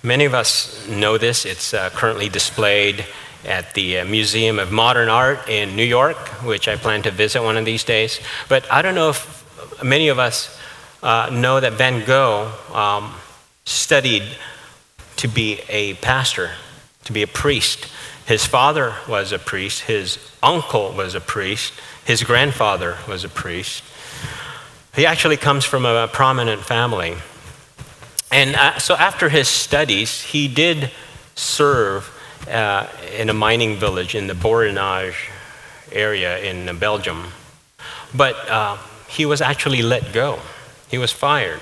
Many 0.03 0.25
of 0.25 0.35
us 0.35 0.87
know 0.87 1.17
this. 1.17 1.43
It's 1.43 1.73
uh, 1.73 1.89
currently 1.89 2.29
displayed 2.29 3.07
at 3.43 3.73
the 3.73 3.97
uh, 3.97 4.05
Museum 4.05 4.59
of 4.59 4.71
Modern 4.71 5.09
Art 5.09 5.49
in 5.49 5.75
New 5.75 5.83
York, 5.83 6.15
which 6.43 6.67
I 6.67 6.75
plan 6.75 7.01
to 7.03 7.11
visit 7.11 7.41
one 7.41 7.57
of 7.57 7.65
these 7.65 7.83
days. 7.83 8.19
But 8.49 8.71
I 8.71 8.83
don't 8.83 8.93
know 8.93 9.09
if 9.09 9.83
many 9.83 10.09
of 10.09 10.19
us 10.19 10.55
uh, 11.01 11.31
know 11.33 11.59
that 11.59 11.73
Van 11.73 12.05
Gogh 12.05 12.51
um, 12.71 13.15
studied 13.65 14.25
to 15.15 15.27
be 15.27 15.59
a 15.69 15.95
pastor, 15.95 16.51
to 17.05 17.11
be 17.11 17.23
a 17.23 17.27
priest. 17.27 17.87
His 18.27 18.45
father 18.45 18.93
was 19.09 19.31
a 19.31 19.39
priest, 19.39 19.81
his 19.81 20.19
uncle 20.43 20.93
was 20.93 21.15
a 21.15 21.19
priest, 21.19 21.73
his 22.05 22.23
grandfather 22.23 22.97
was 23.07 23.23
a 23.23 23.29
priest. 23.29 23.83
He 24.95 25.05
actually 25.05 25.37
comes 25.37 25.65
from 25.65 25.85
a 25.85 26.07
prominent 26.07 26.61
family. 26.61 27.15
And 28.31 28.55
uh, 28.55 28.77
so 28.79 28.95
after 28.95 29.29
his 29.29 29.47
studies, 29.47 30.21
he 30.21 30.47
did 30.47 30.91
serve 31.35 32.09
uh, 32.49 32.87
in 33.15 33.29
a 33.29 33.33
mining 33.33 33.77
village 33.77 34.15
in 34.15 34.27
the 34.27 34.33
Borinage 34.33 35.29
area 35.91 36.39
in 36.39 36.77
Belgium. 36.77 37.27
But 38.13 38.35
uh, 38.49 38.77
he 39.07 39.25
was 39.25 39.41
actually 39.41 39.81
let 39.81 40.13
go, 40.13 40.39
he 40.89 40.97
was 40.97 41.11
fired. 41.11 41.61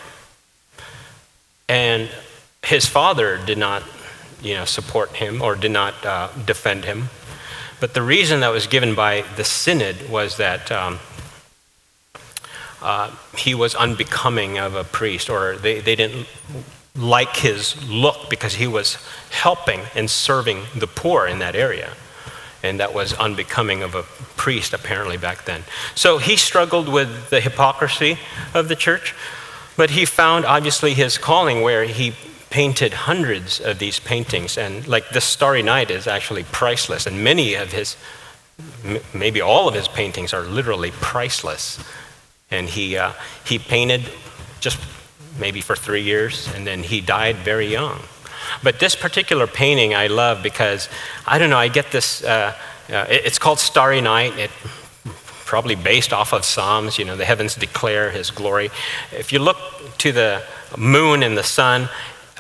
And 1.70 2.10
his 2.64 2.86
father 2.86 3.40
did 3.46 3.58
not 3.58 3.84
you 4.42 4.56
know, 4.56 4.66
support 4.66 5.16
him 5.16 5.42
or 5.42 5.56
did 5.56 5.72
not 5.72 6.06
uh, 6.06 6.30
defend 6.46 6.86
him. 6.86 7.10
But 7.82 7.96
the 7.96 8.04
reason 8.04 8.42
that 8.42 8.50
was 8.50 8.68
given 8.68 8.94
by 8.94 9.24
the 9.38 9.44
synod 9.44 10.08
was 10.08 10.38
that 10.38 10.72
um, 10.72 11.00
uh, 12.80 13.10
he 13.36 13.56
was 13.56 13.74
unbecoming 13.74 14.60
of 14.60 14.76
a 14.76 14.84
priest, 14.84 15.32
or 15.32 15.56
they, 15.56 15.80
they 15.80 15.96
didn't 15.96 16.28
like 16.96 17.38
his 17.38 17.90
look 17.90 18.30
because 18.30 18.54
he 18.54 18.68
was 18.68 19.04
helping 19.32 19.82
and 19.96 20.12
serving 20.12 20.62
the 20.76 20.86
poor 20.86 21.26
in 21.26 21.40
that 21.40 21.56
area. 21.56 21.94
And 22.62 22.80
that 22.80 22.94
was 22.94 23.14
unbecoming 23.14 23.82
of 23.82 23.96
a 23.96 24.04
priest, 24.38 24.74
apparently, 24.74 25.18
back 25.18 25.46
then. 25.46 25.64
So 25.96 26.20
he 26.20 26.36
struggled 26.38 26.88
with 26.88 27.32
the 27.32 27.42
hypocrisy 27.42 28.20
of 28.54 28.68
the 28.68 28.76
church, 28.76 29.16
but 29.76 29.90
he 29.90 30.06
found, 30.06 30.46
obviously, 30.46 30.94
his 30.94 31.18
calling 31.18 31.64
where 31.64 31.86
he 31.86 32.14
painted 32.52 32.94
hundreds 32.94 33.60
of 33.60 33.80
these 33.80 34.00
paintings. 34.00 34.58
And, 34.58 34.88
like, 34.88 35.10
this 35.10 35.26
Starry 35.26 35.64
Night 35.64 35.90
is 35.90 36.06
actually 36.06 36.44
priceless. 36.44 37.08
And 37.08 37.24
many 37.24 37.56
of 37.56 37.72
his, 37.72 37.98
maybe 39.14 39.42
all 39.42 39.68
of 39.68 39.74
his 39.74 39.88
paintings, 39.88 40.34
are 40.34 40.44
literally 40.44 40.92
priceless. 40.92 41.84
And 42.52 42.70
he, 42.70 42.98
uh, 42.98 43.14
he 43.44 43.58
painted 43.58 44.04
just 44.60 44.78
maybe 45.40 45.62
for 45.62 45.76
three 45.76 46.04
years, 46.04 46.48
and 46.54 46.68
then 46.68 46.84
he 46.84 47.02
died 47.02 47.38
very 47.38 47.66
young. 47.66 48.00
But 48.62 48.80
this 48.80 48.96
particular 48.96 49.48
painting 49.48 49.96
I 49.96 50.08
love 50.08 50.44
because, 50.44 50.90
I 51.26 51.40
don't 51.40 51.50
know, 51.50 51.58
I 51.58 51.70
get 51.70 51.92
this, 51.92 52.24
uh, 52.24 52.54
uh, 52.90 53.06
it's 53.10 53.40
called 53.40 53.60
Starry 53.60 54.02
Night. 54.02 54.38
It, 54.38 54.52
probably 55.46 55.76
based 55.76 56.14
off 56.14 56.32
of 56.32 56.46
Psalms, 56.46 56.98
you 56.98 57.04
know, 57.04 57.18
the 57.18 57.26
heavens 57.26 57.56
declare 57.56 58.10
his 58.10 58.32
glory. 58.32 58.70
If 59.12 59.34
you 59.34 59.40
look 59.40 59.58
to 59.98 60.14
the 60.14 60.44
moon 60.78 61.24
and 61.24 61.38
the 61.38 61.44
sun, 61.44 61.90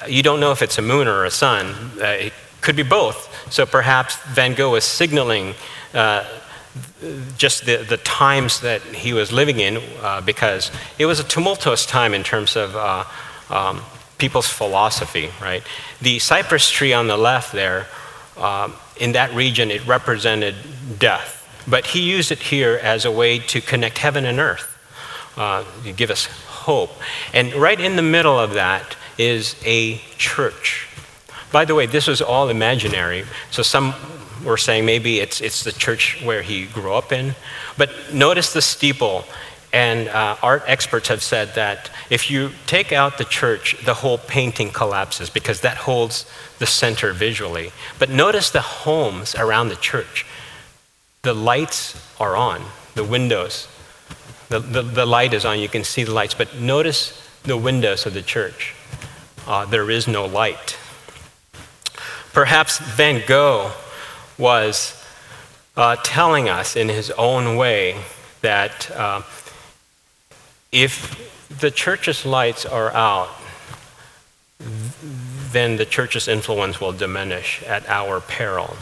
you 0.08 0.24
don't 0.24 0.40
know 0.40 0.52
if 0.52 0.62
it's 0.62 0.78
a 0.78 0.82
moon 0.82 1.08
or 1.08 1.26
a 1.26 1.32
sun. 1.32 1.76
Uh, 2.00 2.06
it 2.06 2.34
could 2.62 2.76
be 2.76 2.84
both. 2.84 3.28
So 3.52 3.66
perhaps 3.66 4.16
Van 4.34 4.54
Gogh 4.54 4.72
was 4.72 4.84
signaling 4.84 5.56
uh, 5.94 6.26
just 7.38 7.66
the, 7.66 7.78
the 7.78 7.98
times 7.98 8.62
that 8.62 8.82
he 8.82 9.14
was 9.14 9.32
living 9.32 9.60
in 9.60 9.82
uh, 10.02 10.22
because 10.22 10.72
it 10.98 11.06
was 11.06 11.20
a 11.20 11.24
tumultuous 11.24 11.86
time 11.86 12.14
in 12.14 12.24
terms 12.24 12.56
of 12.56 12.76
uh, 12.76 13.04
um, 13.50 13.82
people's 14.18 14.48
philosophy, 14.48 15.30
right? 15.42 15.64
The 16.02 16.20
cypress 16.20 16.70
tree 16.70 16.94
on 16.94 17.08
the 17.08 17.18
left 17.18 17.52
there, 17.52 17.88
um, 18.38 18.74
in 18.98 19.14
that 19.14 19.34
region, 19.34 19.72
it 19.72 19.86
represented 19.88 20.56
death. 21.00 21.40
But 21.68 21.88
he 21.88 22.02
used 22.02 22.32
it 22.32 22.40
here 22.40 22.80
as 22.82 23.04
a 23.04 23.12
way 23.12 23.40
to 23.40 23.62
connect 23.62 23.98
heaven 23.98 24.26
and 24.26 24.40
earth, 24.40 24.78
uh, 25.38 25.64
to 25.84 25.92
give 25.92 26.12
us 26.12 26.26
hope. 26.26 26.92
And 27.34 27.54
right 27.56 27.80
in 27.80 27.96
the 27.96 28.04
middle 28.04 28.40
of 28.40 28.54
that 28.54 28.96
is 29.17 29.56
a 29.65 29.97
church. 30.17 30.88
By 31.52 31.65
the 31.65 31.76
way, 31.76 31.86
this 31.86 32.08
was 32.08 32.21
all 32.21 32.50
imaginary. 32.50 33.26
So 33.52 33.62
some 33.62 33.93
we're 34.43 34.58
saying 34.58 34.86
maybe 34.86 35.19
it's, 35.19 35.41
it's 35.41 35.63
the 35.63 35.71
church 35.71 36.21
where 36.24 36.41
he 36.41 36.65
grew 36.65 36.93
up 36.93 37.12
in. 37.12 37.36
But 37.78 37.91
notice 38.13 38.54
the 38.54 38.62
steeple. 38.62 39.26
And 39.74 40.10
uh, 40.10 40.36
art 40.41 40.63
experts 40.67 41.08
have 41.08 41.24
said 41.24 41.56
that 41.56 41.89
if 42.10 42.30
you 42.30 42.52
take 42.67 42.91
out 42.91 43.17
the 43.17 43.24
church, 43.24 43.78
the 43.86 43.93
whole 43.93 44.17
painting 44.17 44.69
collapses 44.71 45.30
because 45.30 45.62
that 45.62 45.78
holds 45.78 46.30
the 46.60 46.65
center 46.65 47.13
visually. 47.13 47.71
But 47.97 48.10
notice 48.10 48.50
the 48.50 48.62
homes 48.62 49.34
around 49.36 49.69
the 49.69 49.78
church. 49.78 50.26
The 51.21 51.34
lights 51.34 51.95
are 52.19 52.36
on, 52.36 52.63
the 52.95 53.04
windows. 53.04 53.67
The, 54.50 54.60
the, 54.60 54.82
the 54.82 55.06
light 55.06 55.34
is 55.34 55.45
on, 55.45 55.60
you 55.60 55.69
can 55.69 55.86
see 55.86 56.04
the 56.04 56.12
lights. 56.12 56.34
But 56.34 56.60
notice 56.60 57.30
the 57.43 57.56
windows 57.56 58.06
of 58.06 58.13
the 58.13 58.21
church. 58.21 58.76
Uh, 59.47 59.65
there 59.65 59.89
is 59.89 60.08
no 60.08 60.25
light. 60.25 60.77
Perhaps 62.34 62.80
Van 62.80 63.21
Gogh 63.25 63.71
was 64.38 65.04
uh, 65.75 65.95
telling 66.04 66.47
us 66.49 66.75
in 66.75 66.89
his 66.89 67.12
own 67.12 67.56
way 67.56 67.95
that 68.41 68.89
uh, 68.91 69.21
if 70.71 71.17
the 71.60 71.71
church's 71.71 72.25
lights 72.25 72.65
are 72.65 72.91
out, 72.93 73.30
then 75.51 75.77
the 75.77 75.86
church's 75.86 76.27
influence 76.27 76.80
will 76.80 76.93
diminish 76.93 77.62
at 77.63 77.88
our 77.89 78.21
peril. 78.21 78.75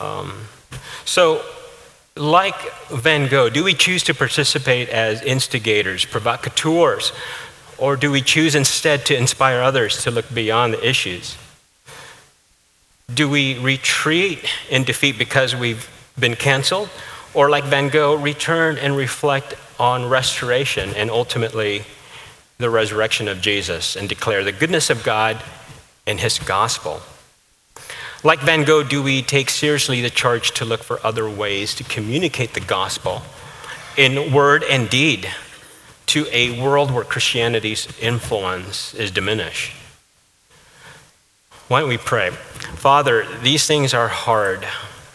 Um, 0.00 0.48
so, 1.04 1.42
like 2.16 2.56
Van 2.88 3.28
Gogh, 3.28 3.50
do 3.50 3.64
we 3.64 3.74
choose 3.74 4.02
to 4.04 4.14
participate 4.14 4.88
as 4.88 5.20
instigators, 5.22 6.04
provocateurs, 6.04 7.12
or 7.78 7.96
do 7.96 8.10
we 8.10 8.20
choose 8.20 8.54
instead 8.54 9.04
to 9.06 9.16
inspire 9.16 9.60
others 9.60 10.02
to 10.04 10.10
look 10.10 10.32
beyond 10.32 10.74
the 10.74 10.88
issues? 10.88 11.36
Do 13.12 13.28
we 13.28 13.58
retreat 13.58 14.44
in 14.70 14.84
defeat 14.84 15.18
because 15.18 15.54
we've 15.54 15.88
been 16.18 16.36
canceled? 16.36 16.88
Or, 17.34 17.50
like 17.50 17.64
Van 17.64 17.88
Gogh, 17.88 18.14
return 18.16 18.78
and 18.78 18.96
reflect 18.96 19.54
on 19.78 20.08
restoration 20.08 20.90
and 20.94 21.10
ultimately 21.10 21.82
the 22.58 22.70
resurrection 22.70 23.26
of 23.26 23.40
Jesus 23.40 23.96
and 23.96 24.08
declare 24.08 24.44
the 24.44 24.52
goodness 24.52 24.88
of 24.88 25.02
God 25.02 25.42
and 26.06 26.20
his 26.20 26.38
gospel? 26.38 27.02
Like 28.22 28.40
Van 28.40 28.64
Gogh, 28.64 28.84
do 28.84 29.02
we 29.02 29.20
take 29.20 29.50
seriously 29.50 30.00
the 30.00 30.08
charge 30.08 30.52
to 30.52 30.64
look 30.64 30.82
for 30.82 31.04
other 31.04 31.28
ways 31.28 31.74
to 31.74 31.84
communicate 31.84 32.54
the 32.54 32.60
gospel 32.60 33.22
in 33.96 34.32
word 34.32 34.64
and 34.64 34.88
deed 34.88 35.28
to 36.06 36.26
a 36.30 36.60
world 36.60 36.90
where 36.90 37.04
Christianity's 37.04 37.88
influence 38.00 38.94
is 38.94 39.10
diminished? 39.10 39.72
Why 41.68 41.80
don't 41.80 41.88
we 41.88 41.98
pray? 41.98 42.30
Father, 42.30 43.26
these 43.42 43.66
things 43.66 43.94
are 43.94 44.08
hard. 44.08 44.66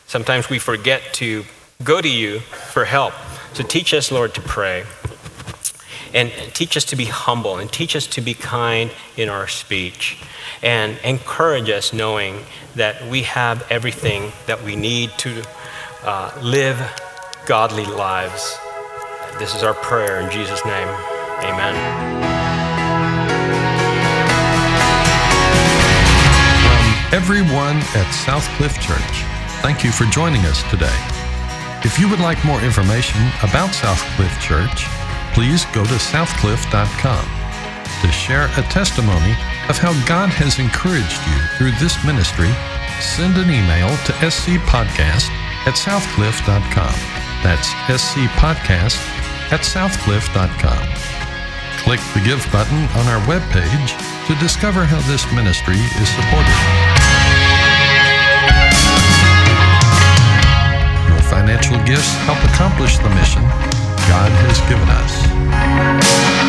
Sometimes 0.08 0.50
we 0.50 0.60
forget 0.60 1.14
to 1.14 1.46
go 1.84 2.02
to 2.02 2.10
you 2.10 2.40
for 2.40 2.86
help. 2.86 3.14
So 3.54 3.64
teach 3.64 3.94
us, 3.94 4.12
Lord, 4.12 4.34
to 4.36 4.42
pray. 4.42 4.86
and 6.14 6.32
teach 6.54 6.76
us 6.76 6.86
to 6.86 6.96
be 6.96 7.06
humble 7.06 7.58
and 7.58 7.72
teach 7.72 7.96
us 7.96 8.08
to 8.08 8.22
be 8.22 8.34
kind 8.34 8.92
in 9.16 9.30
our 9.30 9.48
speech 9.48 10.18
and 10.64 10.98
encourage 11.04 11.70
us 11.70 11.94
knowing 11.94 12.44
that 12.76 13.06
we 13.08 13.24
have 13.24 13.66
everything 13.72 14.32
that 14.48 14.64
we 14.64 14.76
need 14.76 15.12
to 15.20 15.44
uh, 16.04 16.32
live 16.42 16.80
godly 17.46 17.86
lives. 17.86 18.58
This 19.38 19.56
is 19.56 19.64
our 19.64 19.74
prayer 19.74 20.20
in 20.20 20.32
Jesus' 20.32 20.64
name. 20.66 20.88
Amen. 21.44 21.76
From 26.66 27.16
everyone 27.16 27.78
at 27.96 28.10
Southcliff 28.26 28.74
Church, 28.82 29.24
thank 29.62 29.84
you 29.84 29.92
for 29.92 30.06
joining 30.06 30.42
us 30.46 30.64
today. 30.70 30.98
If 31.84 32.00
you 32.00 32.10
would 32.10 32.20
like 32.20 32.44
more 32.44 32.60
information 32.62 33.22
about 33.44 33.70
Southcliff 33.70 34.34
Church, 34.42 34.88
please 35.34 35.64
go 35.72 35.86
to 35.86 35.96
southcliff.com 35.96 37.26
to 38.02 38.12
share 38.12 38.48
a 38.58 38.64
testimony 38.64 39.32
of 39.70 39.78
how 39.78 39.94
God 40.06 40.30
has 40.30 40.60
encouraged 40.60 41.22
you 41.28 41.40
through 41.56 41.72
this 41.80 41.96
ministry. 42.04 42.50
Send 43.00 43.38
an 43.38 43.48
email 43.48 43.90
to 44.04 44.12
scpodcast 44.28 45.30
at 45.68 45.76
southcliff.com. 45.76 47.20
That's 47.44 47.70
scpodcast 47.88 49.19
at 49.52 49.62
southcliff.com. 49.62 50.86
Click 51.84 52.00
the 52.14 52.22
Give 52.22 52.42
button 52.52 52.86
on 53.00 53.08
our 53.08 53.22
webpage 53.26 53.98
to 54.28 54.36
discover 54.36 54.86
how 54.86 55.00
this 55.10 55.26
ministry 55.34 55.78
is 55.78 56.10
supported. 56.10 56.60
Your 61.10 61.22
financial 61.30 61.78
gifts 61.86 62.14
help 62.26 62.38
accomplish 62.54 62.98
the 63.00 63.10
mission 63.10 63.42
God 64.08 64.32
has 64.46 64.60
given 64.70 64.90
us. 64.90 66.49